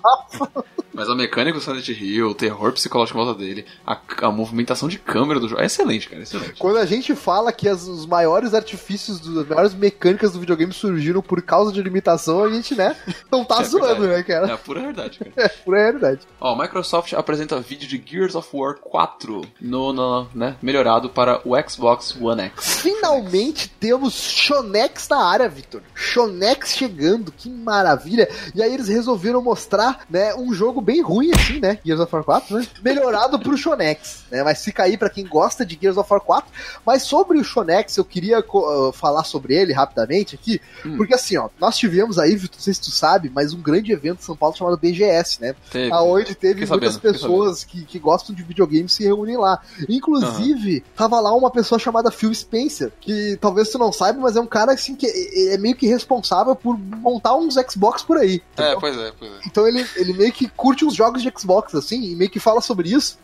[0.99, 4.89] Mas a mecânica do Silent Hill, o terror psicológico em volta dele, a, a movimentação
[4.89, 5.61] de câmera do jogo.
[5.61, 6.53] É excelente, cara, é excelente.
[6.59, 10.73] Quando a gente fala que as- os maiores artifícios, do- as maiores mecânicas do videogame
[10.73, 12.97] surgiram por causa de limitação, a gente, né,
[13.31, 14.09] não tá É zoando, verdade.
[14.17, 14.51] né, cara?
[14.53, 15.31] É pura verdade, cara.
[15.37, 16.19] É pura realidade.
[16.41, 21.53] Ó, Microsoft apresenta vídeo de Gears of War 4 no, no, né, melhorado para o
[21.69, 22.81] Xbox One X.
[22.81, 25.81] Finalmente temos Shonex na área, Victor.
[25.95, 28.27] Shonex chegando, que maravilha.
[28.53, 32.23] E aí eles resolveram mostrar, né, um jogo bem ruim assim, né, Gears of War
[32.23, 36.11] 4, né, melhorado pro Shonex, né, mas fica aí pra quem gosta de Gears of
[36.11, 36.51] War 4.
[36.83, 40.59] Mas sobre o Shonex, eu queria uh, falar sobre ele rapidamente aqui,
[40.97, 44.19] porque assim, ó, nós tivemos aí, não sei se tu sabe, mas um grande evento
[44.19, 45.93] em São Paulo chamado BGS, né, Teve.
[45.93, 49.61] aonde teve Fiquei muitas sabendo, pessoas que, que gostam de videogames se reúnem lá.
[49.87, 54.41] Inclusive, tava lá uma pessoa chamada Phil Spencer, que talvez tu não saiba, mas é
[54.41, 58.41] um cara assim que é é meio que responsável por montar uns Xbox por aí.
[58.57, 59.35] É, pois é, pois é.
[59.45, 62.61] Então ele, ele meio que curte os jogos de Xbox, assim, e meio que fala
[62.61, 63.17] sobre isso.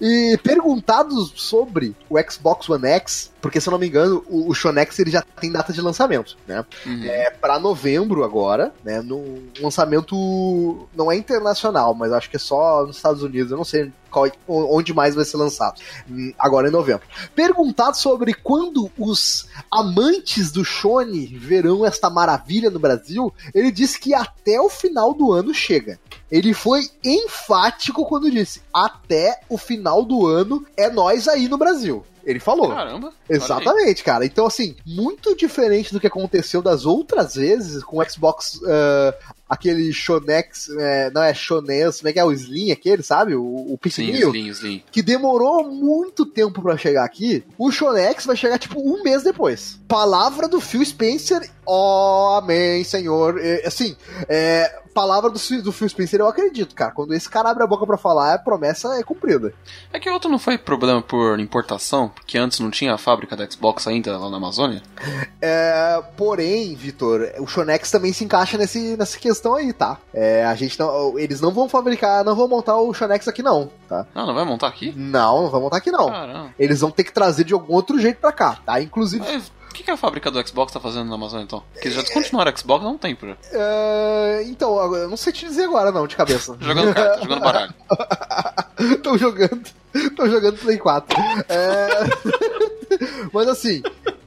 [0.00, 4.54] E perguntados sobre o Xbox One X, porque se eu não me engano, o, o
[4.54, 6.64] Shonex ele já tem data de lançamento, né?
[6.86, 7.04] Uhum.
[7.04, 9.02] É pra novembro agora, né?
[9.02, 13.50] No lançamento não é internacional, mas acho que é só nos Estados Unidos.
[13.50, 15.80] Eu não sei qual, onde mais vai ser lançado.
[16.08, 17.04] Hum, Agora em novembro.
[17.34, 24.14] Perguntado sobre quando os amantes do Shone verão esta maravilha no Brasil, ele disse que
[24.14, 25.98] até o final do ano chega.
[26.32, 32.02] Ele foi enfático quando disse: até o final do ano é nós aí no Brasil.
[32.24, 32.68] Ele falou.
[32.68, 33.12] Caramba.
[33.28, 34.24] Exatamente, cara.
[34.24, 39.14] Então, assim, muito diferente do que aconteceu das outras vezes com o Xbox, ah,
[39.48, 43.34] aquele Shonex, é, não é Shones, como é que é o Slim aquele, sabe?
[43.34, 44.82] O, o Sim, pequenininho, Slim, Slim.
[44.90, 47.44] que demorou muito tempo pra chegar aqui.
[47.58, 49.80] O Shonex vai chegar, tipo, um mês depois.
[49.88, 53.38] Palavra do Phil Spencer, ó, amém, senhor.
[53.38, 53.96] É, assim,
[54.28, 56.92] é, palavra do, do Phil Spencer eu acredito, cara.
[56.92, 59.52] Quando esse cara abre a boca pra falar, a promessa é cumprida.
[59.92, 63.36] É que o outro não foi problema por importação, porque antes não tinha a fábrica
[63.36, 64.82] da Xbox ainda lá na Amazônia?
[65.40, 69.98] É, porém, Vitor, o Shonex também se encaixa nesse, nessa questão aí, tá?
[70.12, 73.70] É, a gente não, eles não vão fabricar, não vão montar o Shonex aqui não,
[73.88, 74.06] tá?
[74.14, 74.92] Ah, não vai montar aqui?
[74.96, 76.08] Não, não vão montar aqui não.
[76.08, 76.54] Caramba.
[76.58, 78.80] Eles vão ter que trazer de algum outro jeito pra cá, tá?
[78.80, 81.62] Inclusive, Mas o que, que a fábrica do Xbox tá fazendo na Amazônia então?
[81.72, 83.36] Porque eles já descontinuaram o Xbox há um tempo já.
[83.52, 86.56] é, então, eu não sei te dizer agora não, de cabeça.
[86.60, 87.74] Jogando carta, jogando baralho.
[88.78, 89.62] Estão jogando.
[89.94, 91.18] Estão jogando Play 4.
[91.48, 91.88] É...
[93.32, 93.82] Mas assim,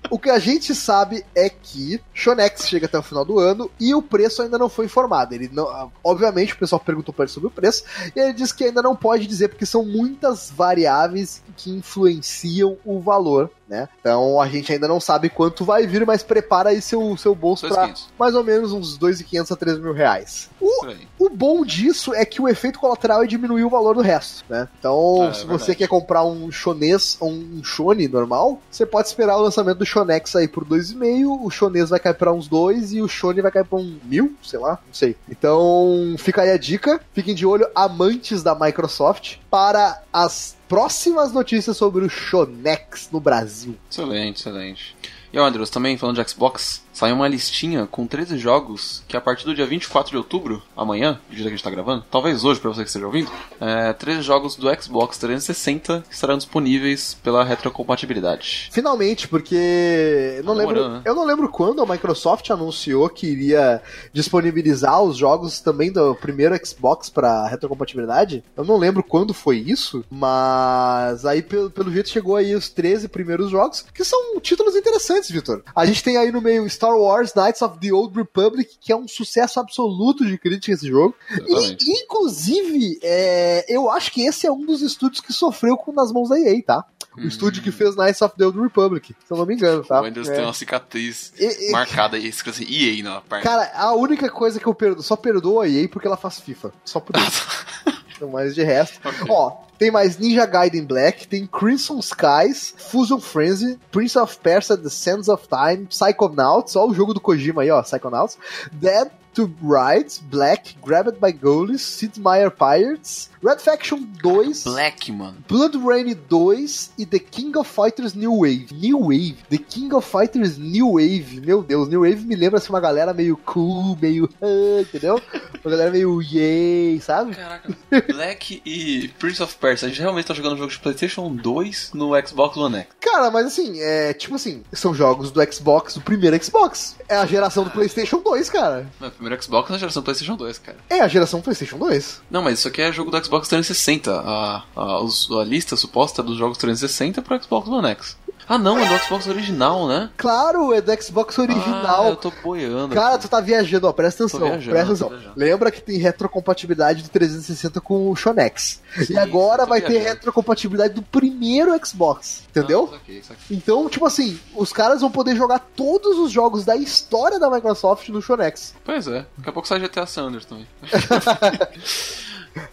[0.09, 3.93] o que a gente sabe é que Shonex chega até o final do ano e
[3.93, 5.33] o preço ainda não foi informado.
[5.33, 7.83] Ele não, obviamente o pessoal perguntou para ele sobre o preço
[8.15, 12.99] e ele disse que ainda não pode dizer porque são muitas variáveis que influenciam o
[12.99, 13.87] valor, né?
[13.99, 17.67] Então a gente ainda não sabe quanto vai vir, mas prepara aí seu, seu bolso
[17.67, 18.03] para 2.500.
[18.19, 20.49] mais ou menos uns 2.500 a 3 mil reais.
[20.61, 24.43] O, o bom disso é que o efeito colateral é diminuir o valor do resto,
[24.49, 24.67] né?
[24.79, 25.59] Então, Ah, é se verdade.
[25.63, 29.85] você quer comprar um Shones ou um Shone normal, você pode esperar o lançamento do
[29.85, 33.51] Shonex aí por 2,5, o Shones vai cair pra uns 2 e o Shone vai
[33.51, 35.15] cair pra um mil, sei lá, não sei.
[35.29, 41.77] Então, fica aí a dica, fiquem de olho, amantes da Microsoft, para as próximas notícias
[41.77, 43.77] sobre o Shonex no Brasil.
[43.89, 44.97] Excelente, excelente.
[45.31, 49.21] E ó, Andrews, também falando de Xbox, saiu uma listinha com 13 jogos que a
[49.21, 52.45] partir do dia 24 de outubro, amanhã, o dia que a gente tá gravando, talvez
[52.45, 53.29] hoje pra você que esteja ouvindo,
[53.59, 58.69] é, 13 jogos do Xbox 360 que estarão disponíveis pela retrocompatibilidade.
[58.71, 61.01] Finalmente, porque não Tá lembro, né?
[61.03, 63.81] eu não lembro quando a Microsoft anunciou que iria
[64.13, 68.41] disponibilizar os jogos também do primeiro Xbox para retrocompatibilidade.
[68.55, 73.09] Eu não lembro quando foi isso, mas aí pelo, pelo jeito chegou aí os 13
[73.09, 75.61] primeiros jogos, que são títulos interessantes, Vitor.
[75.75, 78.95] A gente tem aí no meio Star Wars Knights of the Old Republic, que é
[78.95, 81.15] um sucesso absoluto de crítica esse jogo.
[81.31, 81.85] Exatamente.
[81.89, 86.11] E, inclusive, é, eu acho que esse é um dos estúdios que sofreu com nas
[86.11, 86.85] mãos da EA, tá?
[87.17, 90.01] O estúdio que fez Knights of the Old Republic, se eu não me engano, tá?
[90.01, 90.35] O Windows É.
[90.35, 93.43] tem uma cicatriz E- e- marcada aí, escrito assim, EA na parte.
[93.43, 96.73] Cara, a única coisa que eu perdoo, só perdoo a EA porque ela faz FIFA.
[96.83, 97.47] Só por isso.
[98.31, 98.99] Mas de resto.
[99.07, 99.27] Ok.
[99.29, 104.89] Ó, tem mais Ninja Gaiden Black, tem Crimson Skies, Fusion Frenzy, Prince of Persia, The
[104.89, 108.37] Sands of Time, Psychonauts, ó o jogo do Kojima aí, ó, Psychonauts,
[108.71, 115.37] Dead to Rights, Black, Grabbed by Goalies, Sid Meier Pirates, Red Faction 2, Black, mano.
[115.47, 118.69] Blood Rain 2 e The King of Fighters New Wave.
[118.71, 119.37] New Wave?
[119.51, 121.41] The King of Fighters New Wave.
[121.45, 124.27] Meu Deus, New Wave me lembra assim, uma galera meio cool, meio.
[124.41, 125.21] ah, entendeu?
[125.63, 127.35] Uma galera meio yay, sabe?
[127.35, 127.71] Caraca,
[128.11, 131.91] Black e Prince of Persia, a gente realmente tá jogando um jogo de PlayStation 2
[131.93, 132.87] no Xbox One X.
[132.99, 136.95] Cara, mas assim, é tipo assim, são jogos do Xbox, do primeiro Xbox.
[137.07, 138.89] É a geração do PlayStation 2, cara.
[138.99, 140.77] Não, primeiro Xbox na geração PlayStation 2, cara.
[140.89, 142.21] É a geração do PlayStation 2.
[142.31, 144.11] Não, mas isso aqui é jogo do Xbox 360.
[144.11, 148.17] A, a, a lista suposta dos jogos 360 pro Xbox One X.
[148.47, 150.09] Ah, não, é do Xbox original, né?
[150.15, 152.05] Claro, é do Xbox original.
[152.05, 152.93] Ah, eu tô boiando.
[152.93, 153.23] Cara, aqui.
[153.23, 155.33] tu tá viajando, ó, presta atenção, viajando, presta atenção.
[155.35, 158.81] Lembra que tem retrocompatibilidade do 360 com o Shonex.
[159.09, 160.13] e agora vai ter viajando.
[160.13, 162.89] retrocompatibilidade do primeiro Xbox, entendeu?
[162.91, 163.57] Ah, saquei, saquei.
[163.57, 168.09] Então, tipo assim, os caras vão poder jogar todos os jogos da história da Microsoft
[168.09, 168.75] no Shonex.
[168.83, 170.67] Pois é, daqui a pouco sai GTA Sanders também.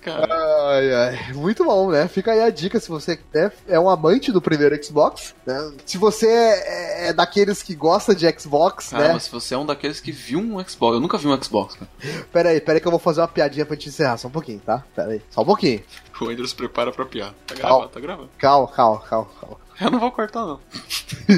[0.06, 2.06] Ai, ai, muito bom, né?
[2.06, 5.72] Fica aí a dica se você né, é um amante do primeiro Xbox, né?
[5.84, 9.12] Se você é, é daqueles que gosta de Xbox, cara, né?
[9.14, 11.74] mas se você é um daqueles que viu um Xbox, eu nunca vi um Xbox,
[11.74, 11.90] cara.
[12.32, 14.32] Pera aí, pera aí que eu vou fazer uma piadinha pra te encerrar, só um
[14.32, 14.84] pouquinho, tá?
[14.94, 15.82] Pera aí, só um pouquinho.
[16.20, 17.34] O Andrew se prepara pra piar.
[17.46, 18.30] Tá gravando, tá gravando.
[18.38, 19.61] Calma, calma, calma, calma.
[19.82, 20.60] Eu não vou cortar, não.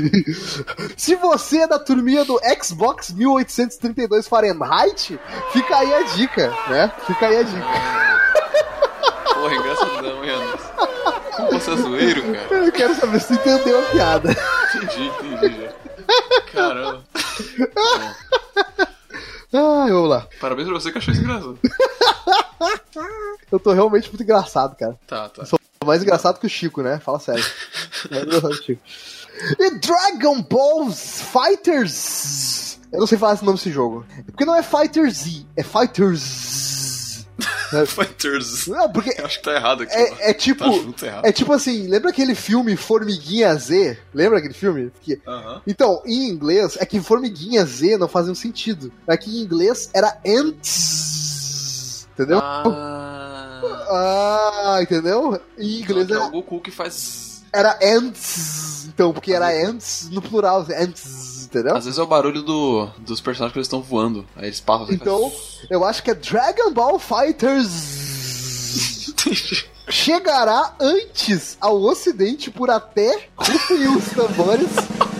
[0.96, 5.18] Se você é da turminha do Xbox 1832 Fahrenheit,
[5.52, 6.92] fica aí a dica, né?
[7.06, 7.66] Fica aí a dica.
[9.34, 10.68] Porra, engraçadão, hein, Anderson?
[11.36, 12.66] Como você é zoeiro, cara?
[12.66, 14.36] Eu quero saber se entendeu a piada.
[14.74, 15.72] Entendi, entendi já.
[16.52, 17.02] Caramba.
[19.56, 20.26] Ai, vamos lá.
[20.40, 21.58] Parabéns pra você que achou isso engraçado.
[23.50, 24.98] Eu tô realmente muito engraçado, cara.
[25.06, 25.44] Tá, tá.
[25.84, 26.98] Mais engraçado que o Chico, né?
[27.00, 27.44] Fala sério.
[28.10, 28.82] Mais engraçado que o Chico.
[29.58, 32.78] E Dragon Ball Fighters.
[32.92, 34.06] Eu não sei falar esse nome desse jogo.
[34.26, 37.26] Porque não é Fighter Z, é Fighters.
[37.88, 38.68] Fighters.
[38.68, 39.92] Não, porque Eu acho que tá errado aqui.
[39.92, 40.92] é, é tipo.
[40.92, 41.24] Tá errado.
[41.26, 43.98] É tipo assim, lembra aquele filme Formiguinha Z?
[44.14, 44.92] Lembra aquele filme?
[45.00, 45.60] Que- Aham.
[45.66, 48.92] Então, em inglês, é que Formiguinha Z não fazia um sentido.
[49.08, 52.06] É que em inglês era Ants.
[52.14, 52.38] Entendeu?
[52.40, 53.13] Ah.
[53.90, 55.40] Ah, entendeu?
[55.58, 57.42] Em inglês é era, o Goku que faz.
[57.52, 58.86] era Ants.
[58.86, 61.76] Então, porque era Ants no plural, Ants, entendeu?
[61.76, 64.24] Às vezes é o barulho do, dos personagens que eles estão voando.
[64.36, 65.32] Aí eles passam assim, Então,
[65.70, 68.04] eu acho que é Dragon Ball Fighters.
[69.88, 74.68] Chegará antes ao ocidente por até rufem os tambores.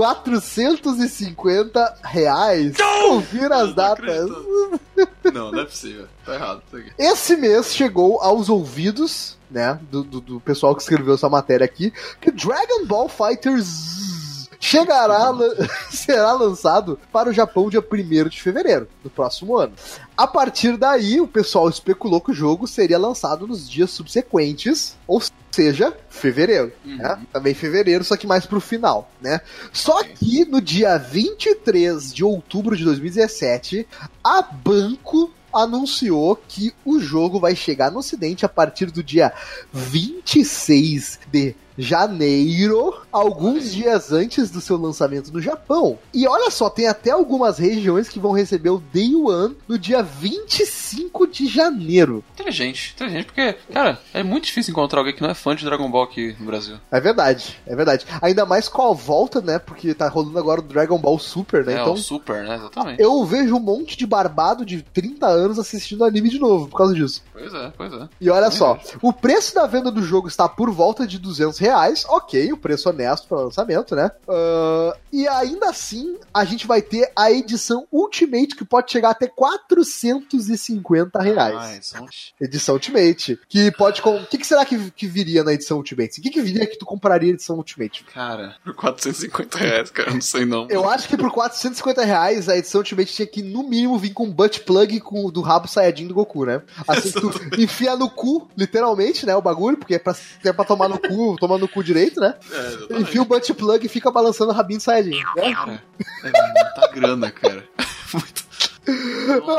[0.00, 2.74] 450 reais.
[2.74, 4.30] Confira as datas.
[5.30, 6.06] Não, não é possível.
[6.24, 6.62] Tá errado.
[6.72, 6.90] Aqui.
[6.98, 11.92] Esse mês chegou aos ouvidos, né, do, do, do pessoal que escreveu essa matéria aqui,
[12.18, 14.09] que Dragon Ball Fighters
[14.60, 15.32] chegará,
[15.90, 19.72] será lançado para o Japão dia 1 de fevereiro do próximo ano.
[20.16, 25.20] A partir daí, o pessoal especulou que o jogo seria lançado nos dias subsequentes, ou
[25.50, 26.72] seja, fevereiro.
[26.84, 27.18] né?
[27.32, 29.40] Também fevereiro, só que mais pro final, né?
[29.72, 33.88] Só que no dia 23 de outubro de 2017,
[34.22, 39.32] a Banco anunciou que o jogo vai chegar no ocidente a partir do dia
[39.72, 45.98] 26 de janeiro, alguns dias antes do seu lançamento no Japão.
[46.12, 50.02] E olha só, tem até algumas regiões que vão receber o Day One no dia
[50.02, 52.22] 25 de janeiro.
[52.34, 55.90] Inteligente, inteligente, porque, cara, é muito difícil encontrar alguém que não é fã de Dragon
[55.90, 56.76] Ball aqui no Brasil.
[56.90, 58.06] É verdade, é verdade.
[58.20, 59.58] Ainda mais com a volta, né?
[59.58, 61.74] Porque tá rolando agora o Dragon Ball Super, né?
[61.74, 62.56] É, então o Super, né?
[62.56, 63.02] Exatamente.
[63.02, 66.94] eu vejo um monte de barbado de 30 anos assistindo anime de novo por causa
[66.94, 67.22] disso.
[67.32, 68.08] Pois é, pois é.
[68.20, 71.69] E olha só, o preço da venda do jogo está por volta de 200 reais.
[71.70, 74.10] Reais, ok, o preço honesto para lançamento, né?
[74.28, 79.26] Ah, e ainda assim, a gente vai ter a edição Ultimate, que pode chegar até
[79.28, 81.56] 450 reais.
[81.58, 82.06] Ah, edição-
[82.40, 83.38] Edição Ultimate.
[83.48, 84.02] Que pode.
[84.02, 86.20] com- O que, que será que, que viria na edição Ultimate?
[86.20, 88.04] O que, que viria que tu compraria a edição Ultimate?
[88.04, 90.66] Cara, por 450 reais, cara, não sei não.
[90.70, 94.24] Eu acho que por 450 reais a edição Ultimate tinha que, no mínimo, vir com
[94.24, 96.62] um butt plug com, do rabo Saiyajin do Goku, né?
[96.86, 99.34] Assim que tu enfia no cu, literalmente, né?
[99.36, 100.14] O bagulho, porque é pra,
[100.44, 102.34] é pra tomar no cu, tomar no cu direito, né?
[102.90, 103.00] É.
[103.00, 105.10] Enfia o butt plug e fica balançando o rabinho Saiyajin.
[105.10, 105.54] Né?
[105.54, 105.82] Cara,
[106.24, 107.64] é muita grana, cara.
[108.12, 108.39] Muito.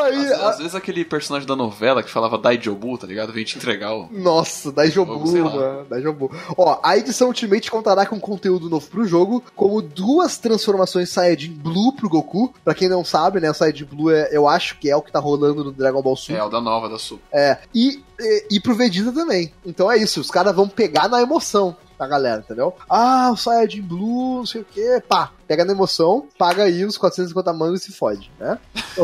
[0.03, 3.32] Aí, às, a- às vezes aquele personagem da novela que falava Daijobu, tá ligado?
[3.32, 4.07] Vem te entregar o.
[4.11, 5.49] Nossa, da Jobu, Sei lá.
[5.49, 5.86] mano.
[5.86, 6.32] Da Jobu.
[6.57, 11.93] Ó, a edição Ultimate contará com conteúdo novo pro jogo, como duas transformações Saiyajin Blue
[11.93, 12.53] pro Goku.
[12.63, 15.11] Pra quem não sabe, né, o Saiyajin Blue é, eu acho que é o que
[15.11, 16.38] tá rolando no Dragon Ball Super.
[16.39, 17.23] É, o da nova, da Super.
[17.32, 19.53] É, e, e, e pro Vegeta também.
[19.65, 22.73] Então é isso, os caras vão pegar na emoção da galera, entendeu?
[22.89, 26.97] Ah, o Saiyajin Blue, não sei o que, pá, pega na emoção, paga aí os
[26.97, 28.57] 450 mangos e se fode, né?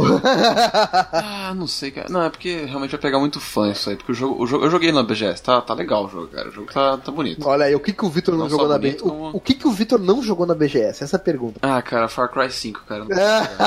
[1.12, 2.08] Ah, não sei, cara.
[2.10, 3.96] Não, é porque realmente vai pegar muito fã isso aí.
[3.98, 6.48] Porque o jogo, o jogo eu joguei na BGS, tá, tá legal o jogo, cara.
[6.50, 7.46] O jogo tá, tá bonito.
[7.48, 9.04] Olha aí, o que que o Vitor não, Não jogou na BGS?
[9.04, 11.04] como- O, o que que o Vitor não jogou na BGS?
[11.04, 11.60] Essa é a pergunta.
[11.62, 13.04] Ah, cara, Far Cry 5, cara.
[13.04, 13.64] Não consigo.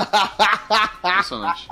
[1.10, 1.68] Impressionante.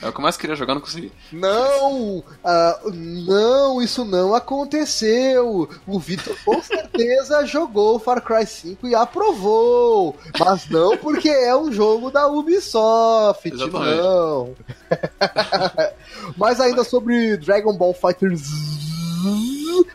[0.00, 1.10] É o que eu mais queria jogar, não consegui.
[1.32, 2.22] Não!
[2.44, 5.68] ah, não, isso não aconteceu!
[5.86, 10.13] O Vitor com certeza jogou Far Cry 5 e aprovou!
[10.38, 13.96] Mas não porque é um jogo da Ubisoft, Exatamente.
[13.96, 14.54] não!
[16.36, 18.30] Mas ainda sobre Dragon Ball Fighter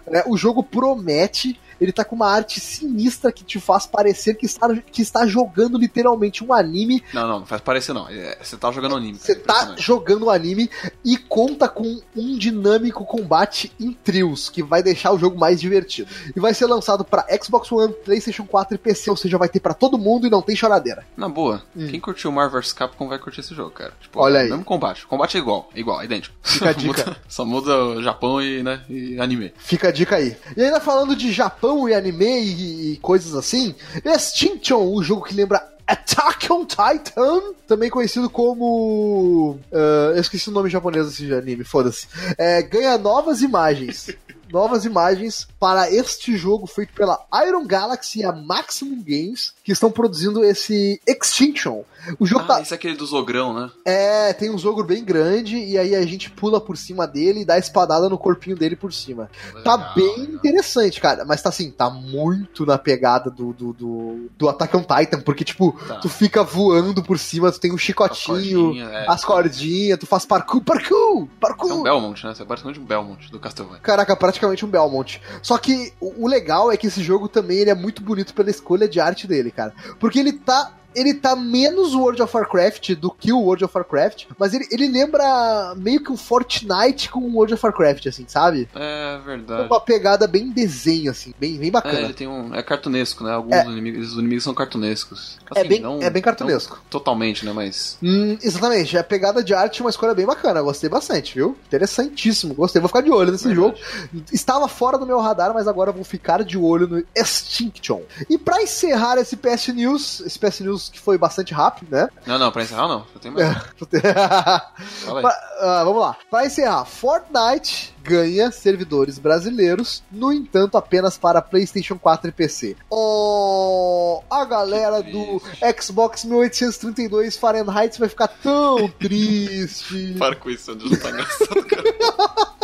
[0.07, 1.59] né, o jogo promete.
[1.79, 5.77] Ele tá com uma arte sinistra que te faz parecer que está, que está jogando
[5.77, 8.07] literalmente um anime Não, não, não faz parecer não.
[8.09, 9.17] É, Você tá jogando anime.
[9.17, 10.69] Você tá jogando o anime
[11.03, 16.09] e conta com um dinâmico combate em trios, que vai deixar o jogo mais divertido.
[16.35, 19.59] E vai ser lançado pra Xbox One, PlayStation 4 e PC, ou seja, vai ter
[19.59, 21.05] pra todo mundo e não tem choradeira.
[21.15, 23.93] Na boa, quem curtiu Marvel vs Capcom vai curtir esse jogo, cara.
[23.99, 24.23] Tipo, Hum.
[24.23, 24.49] Olha aí.
[24.49, 25.05] mesmo combate.
[25.05, 26.35] O combate é igual, é igual, é idêntico.
[26.41, 27.17] Fica a dica.
[27.27, 29.53] Só muda o Japão e, né, e anime.
[29.57, 30.35] Fica a dica aí.
[30.57, 35.35] E ainda falando de Japão e anime e, e coisas assim, Extinction, o jogo que
[35.35, 39.57] lembra Attack on Titan, também conhecido como.
[39.73, 42.07] ah, eu esqueci o nome japonês desse anime, foda-se.
[42.37, 44.09] É, ganha novas imagens.
[44.51, 49.91] Novas imagens para este jogo feito pela Iron Galaxy e a Maximum Games, que estão
[49.91, 51.83] produzindo esse Extinction.
[52.19, 53.69] O jogo Ah, tá, esse é aquele do Zogrão, né?
[53.85, 57.45] é, tem um jogo bem grande e aí a gente pula por cima dele e
[57.45, 59.29] dá espadada no corpinho dele por cima.
[59.63, 60.35] Tá Legal, bem legal.
[60.35, 61.25] interessante, cara.
[61.25, 65.43] Mas tá assim, tá muito na pegada do, do, do, do Attack on Titan, porque,
[65.43, 65.95] tipo, Tá.
[65.95, 69.05] tu fica voando por cima, tu tem um chicotinho, cordinha, é.
[69.09, 71.71] as cordinhas, tu faz parkour, parkour, É parkour.
[71.71, 72.33] um Belmont, né?
[72.33, 73.79] Você é basicamente um Belmont do Castlevania.
[73.81, 75.21] Caraca, praticamente um Belmont.
[75.41, 78.49] Só que o, o legal é que esse jogo também ele é muito bonito pela
[78.49, 79.73] escolha de arte dele, cara.
[79.99, 80.71] Porque ele tá.
[80.95, 84.87] Ele tá menos World of Warcraft do que o World of Warcraft, mas ele, ele
[84.87, 88.67] lembra meio que um Fortnite com o World of Warcraft, assim, sabe?
[88.75, 89.67] É verdade.
[89.67, 91.99] Uma pegada bem desenho, assim, bem, bem É, bacana.
[91.99, 92.53] ele tem um.
[92.53, 93.31] É cartunesco, né?
[93.33, 93.65] Alguns É.
[93.65, 95.37] inimigos, os inimigos são cartunescos.
[95.55, 96.81] É bem- não- é bem cartunesco.
[96.89, 97.51] totalmente, né?
[97.53, 97.97] Mas.
[98.01, 101.57] Hum, exatamente, a pegada de arte é uma escolha bem bacana, gostei bastante, viu?
[101.67, 103.79] Interessantíssimo, gostei, vou ficar de olho nesse Verdade.
[103.79, 104.23] jogo.
[104.31, 108.01] Estava fora do meu radar, mas agora vou ficar de olho no Extinction.
[108.29, 112.07] E pra encerrar esse PS News, esse PS News que foi bastante rápido, né?
[112.25, 113.05] Não, não, pra encerrar não.
[113.13, 113.57] Eu tenho mais.
[113.89, 116.15] Pra- ah, vamos lá.
[116.29, 122.75] Pra encerrar, Fortnite ganha servidores brasileiros, no entanto, apenas para PlayStation 4 e PC.
[122.89, 125.41] Oh, a galera do
[125.81, 130.15] Xbox 1832 Fahrenheit vai ficar tão triste.
[130.17, 131.83] Para com isso, André, não tá engraçado, cara.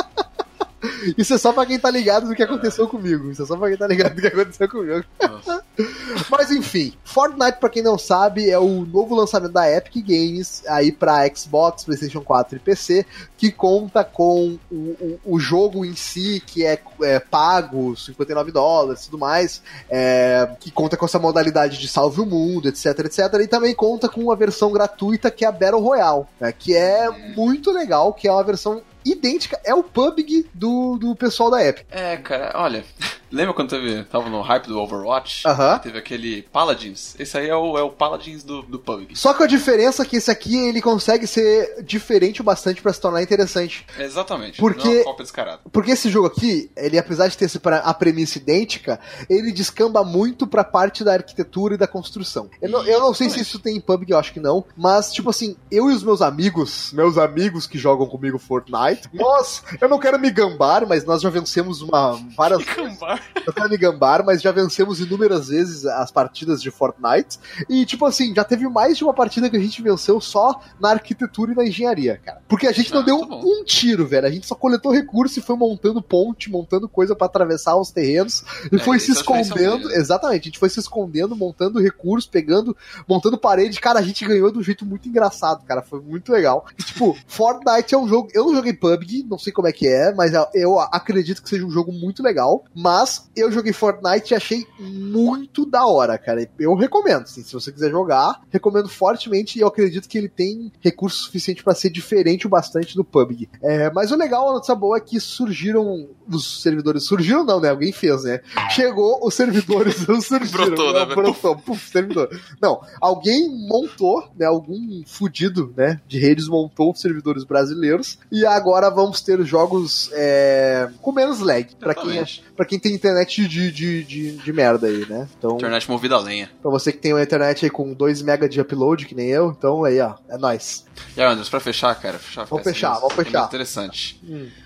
[1.17, 3.29] Isso é só pra quem tá ligado do que aconteceu comigo.
[3.29, 5.05] Isso é só pra quem tá ligado do que aconteceu comigo.
[6.29, 10.91] Mas enfim, Fortnite, pra quem não sabe, é o novo lançamento da Epic Games aí
[10.91, 13.05] pra Xbox, PlayStation 4 e PC,
[13.37, 19.01] que conta com o, o, o jogo em si, que é, é pago, 59 dólares
[19.01, 23.19] e tudo mais, é, que conta com essa modalidade de salve o mundo, etc, etc,
[23.41, 27.09] e também conta com uma versão gratuita que é a Battle Royale, né, que é
[27.35, 31.85] muito legal, que é uma versão idêntica, é o PUBG do, do pessoal da Epic.
[31.91, 32.83] É, cara, olha.
[33.31, 35.47] Lembra quando teve, tava no hype do Overwatch?
[35.47, 35.79] Aham.
[35.79, 37.15] Teve aquele Paladins.
[37.19, 39.15] Esse aí é o, é o Paladins do, do PUBG.
[39.15, 42.93] Só que a diferença é que esse aqui ele consegue ser diferente o bastante pra
[42.93, 43.85] se tornar interessante.
[43.97, 44.59] Exatamente.
[44.59, 45.59] Porque- Não é cópia descarada.
[45.71, 48.99] Porque esse jogo aqui, ele apesar de ter esse a premissa idêntica,
[49.29, 52.49] ele descamba muito pra parte da arquitetura e da construção.
[52.61, 55.11] Eu não, eu não sei se isso tem em PUBG, eu acho que não, mas
[55.11, 59.89] tipo assim, eu e os meus amigos, meus amigos que jogam comigo Fortnite, nós, eu
[59.89, 63.14] não quero me gambar, mas nós já vencemos uma várias gambar.
[63.45, 67.39] Tatame Gambar, mas já vencemos inúmeras vezes as partidas de Fortnite.
[67.69, 70.91] E, tipo assim, já teve mais de uma partida que a gente venceu só na
[70.91, 72.41] arquitetura e na engenharia, cara.
[72.47, 74.27] Porque a gente não Ah, deu tá um tiro, velho.
[74.27, 78.43] A gente só coletou recurso e foi montando ponte, montando coisa pra atravessar os terrenos.
[78.71, 79.91] E É, foi se é escondendo.
[79.91, 82.75] Exatamente, a gente foi se escondendo, montando recurso, pegando,
[83.07, 83.79] montando parede.
[83.79, 85.81] Cara, a gente ganhou de um jeito muito engraçado, cara.
[85.81, 86.65] Foi muito legal.
[86.77, 88.29] E, tipo, Fortnite é um jogo.
[88.33, 91.65] Eu não joguei PUBG, não sei como é que é, mas eu acredito que seja
[91.65, 92.63] um jogo muito legal.
[92.73, 93.04] Mas
[93.35, 96.47] eu joguei Fortnite e achei muito da hora, cara.
[96.59, 100.71] Eu recomendo, assim, se você quiser jogar, recomendo fortemente e eu acredito que ele tem
[100.79, 103.49] recurso suficiente pra ser diferente o bastante do PUBG.
[103.61, 107.03] É, mas o legal, a notícia boa é que surgiram os servidores.
[107.03, 107.69] Surgiram não, né?
[107.69, 108.41] Alguém fez, né?
[108.71, 110.65] Chegou os servidores, não surgiram.
[110.65, 111.15] Brotou, não, né?
[111.15, 112.29] Brotou, puf, servidor.
[112.61, 114.45] Não, alguém montou, né?
[114.45, 115.99] Algum fudido, né?
[116.07, 121.67] De redes montou os servidores brasileiros e agora vamos ter jogos é, com menos lag.
[121.79, 122.23] Pra quem,
[122.55, 125.27] pra quem tem internet de, de, de, de merda aí, né?
[125.37, 126.49] Então, Internet movida a lenha.
[126.61, 129.55] pra você que tem uma internet aí com 2 MB de upload, que nem eu,
[129.57, 130.85] então aí, ó, é nóis.
[131.15, 133.39] E aí, Andres, pra fechar, cara, fechar Vamos fechar, News, vamos é fechar.
[133.39, 134.21] muito interessante.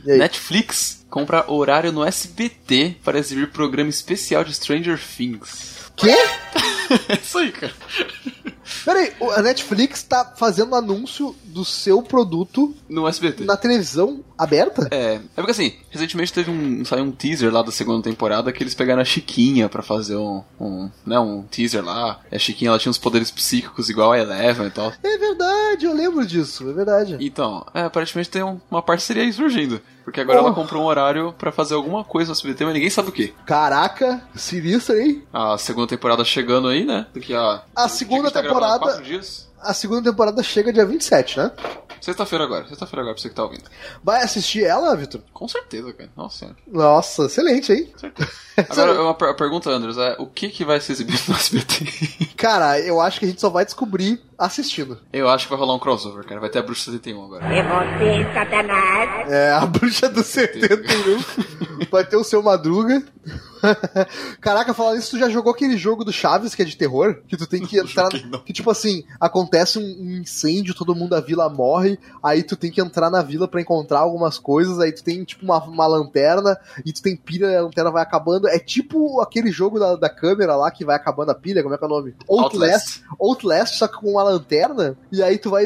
[0.07, 0.17] Aí?
[0.17, 5.91] Netflix compra horário no SBT para exibir programa especial de Stranger Things.
[5.95, 6.15] Quê?
[7.07, 7.71] É isso aí, cara.
[8.85, 13.43] Peraí, a Netflix tá fazendo anúncio do seu produto No SBT.
[13.45, 14.87] na televisão aberta?
[14.91, 18.63] É, é porque assim, recentemente teve um, saiu um teaser lá da segunda temporada que
[18.63, 22.19] eles pegaram a Chiquinha pra fazer um, um, né, um teaser lá.
[22.31, 24.93] A Chiquinha ela tinha uns poderes psíquicos igual a Eleven e tal.
[25.03, 27.17] É verdade, eu lembro disso, é verdade.
[27.19, 29.81] Então, é, aparentemente tem um- uma parceria aí surgindo.
[30.09, 30.45] Porque agora Oh.
[30.47, 33.27] ela comprou um horário pra fazer alguma coisa no SBT, mas ninguém sabe o que.
[33.45, 35.23] Caraca, sinistro, hein?
[35.31, 37.05] A segunda temporada chegando aí, né?
[37.13, 37.61] Daqui a.
[37.75, 39.47] A segunda tá temporada- Quatro dias.
[39.61, 41.51] A segunda temporada chega dia 27, né?
[41.99, 43.65] Sexta-feira agora, sexta-feira agora, pra você que tá ouvindo.
[44.01, 45.19] Vai assistir ela, Vitor?
[45.33, 46.09] Com certeza, cara.
[46.15, 46.55] Nossa.
[46.65, 47.93] Nossa, excelente, hein?
[47.97, 48.29] Certeza.
[48.69, 52.29] Agora, uma per- pergunta, Andres, é o que que vai ser exibido no SBT?
[52.37, 54.97] Cara, eu acho que a gente só vai descobrir assistindo.
[55.11, 56.39] Eu acho que vai rolar um crossover, cara.
[56.39, 57.45] Vai ter a Bruxa 71 agora.
[57.45, 59.31] É você, Satanás.
[59.31, 61.19] É, a bruxa do 71.
[61.91, 63.03] vai ter o seu Madruga.
[64.39, 67.21] Caraca, falando isso, tu já jogou aquele jogo do Chaves que é de terror?
[67.27, 68.09] Que tu tem que entrar.
[68.29, 68.39] não.
[68.39, 72.81] Que tipo assim, acontece um, incêndio, todo mundo da vila morre, aí tu tem que
[72.81, 76.93] entrar na vila pra encontrar algumas coisas, aí tu tem tipo uma, uma lanterna e
[76.93, 78.47] tu tem pilha e a lanterna vai acabando.
[78.47, 81.77] É tipo aquele jogo da, da câmera lá que vai acabando a pilha, como é
[81.77, 82.15] que é o nome?
[82.27, 83.01] Outlast.
[83.19, 85.65] Outlast, só que com uma lanterna, e aí tu vai.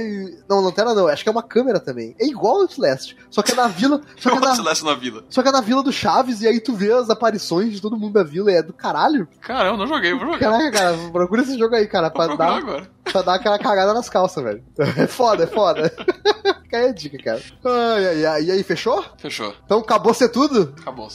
[0.49, 2.15] Não, lanterna não, acho que é uma câmera também.
[2.19, 4.01] É igual Outlast, só que é na vila.
[4.17, 5.23] Só que é na, Celeste na vila.
[5.29, 7.97] só que é na vila do Chaves, e aí tu vê as aparições de todo
[7.97, 9.27] mundo da vila, e é do caralho.
[9.41, 10.39] Caramba, eu não joguei, vou jogar.
[10.39, 12.87] Caraca, cara, procura esse jogo aí, cara, pra dar, agora.
[13.03, 14.63] pra dar aquela cagada nas calças, velho.
[14.97, 15.91] É foda, é foda.
[16.63, 17.41] Fica aí a dica, cara.
[17.65, 18.43] Ai, ai, ai.
[18.45, 19.03] E aí, fechou?
[19.17, 19.53] Fechou.
[19.65, 20.73] Então acabou ser tudo?
[20.81, 21.09] Acabou.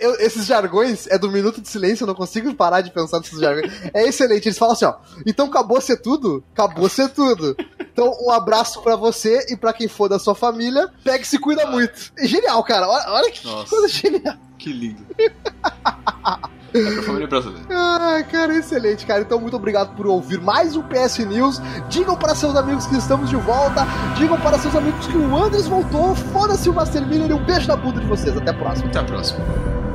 [0.00, 3.38] Eu- esses jargões é do minuto de silêncio, eu não consigo parar de pensar nesses
[3.40, 3.72] jargões.
[3.94, 4.94] É excelente, eles falam assim, ó.
[5.24, 6.44] Então acabou ser tudo?
[6.52, 7.56] Acabou ser tudo.
[7.80, 10.92] Então um abraço pra você e pra quem for da sua família.
[11.02, 12.12] Pega e se cuida muito.
[12.18, 12.86] É genial, cara.
[12.88, 13.70] Olha, olha que Nossa.
[13.70, 14.36] coisa genial.
[14.58, 15.06] Que lindo.
[16.76, 17.66] É pra família brasileira.
[17.70, 19.22] Ai, cara, excelente, cara.
[19.22, 21.60] Então, muito obrigado por ouvir mais um PS News.
[21.88, 23.86] Digam para seus amigos que estamos de volta.
[24.16, 26.14] Digam para seus amigos que o Andres voltou.
[26.14, 28.36] Foda-se o Master Miller e um beijo na bunda de vocês.
[28.36, 28.88] Até a próxima.
[28.88, 29.85] Até a próxima.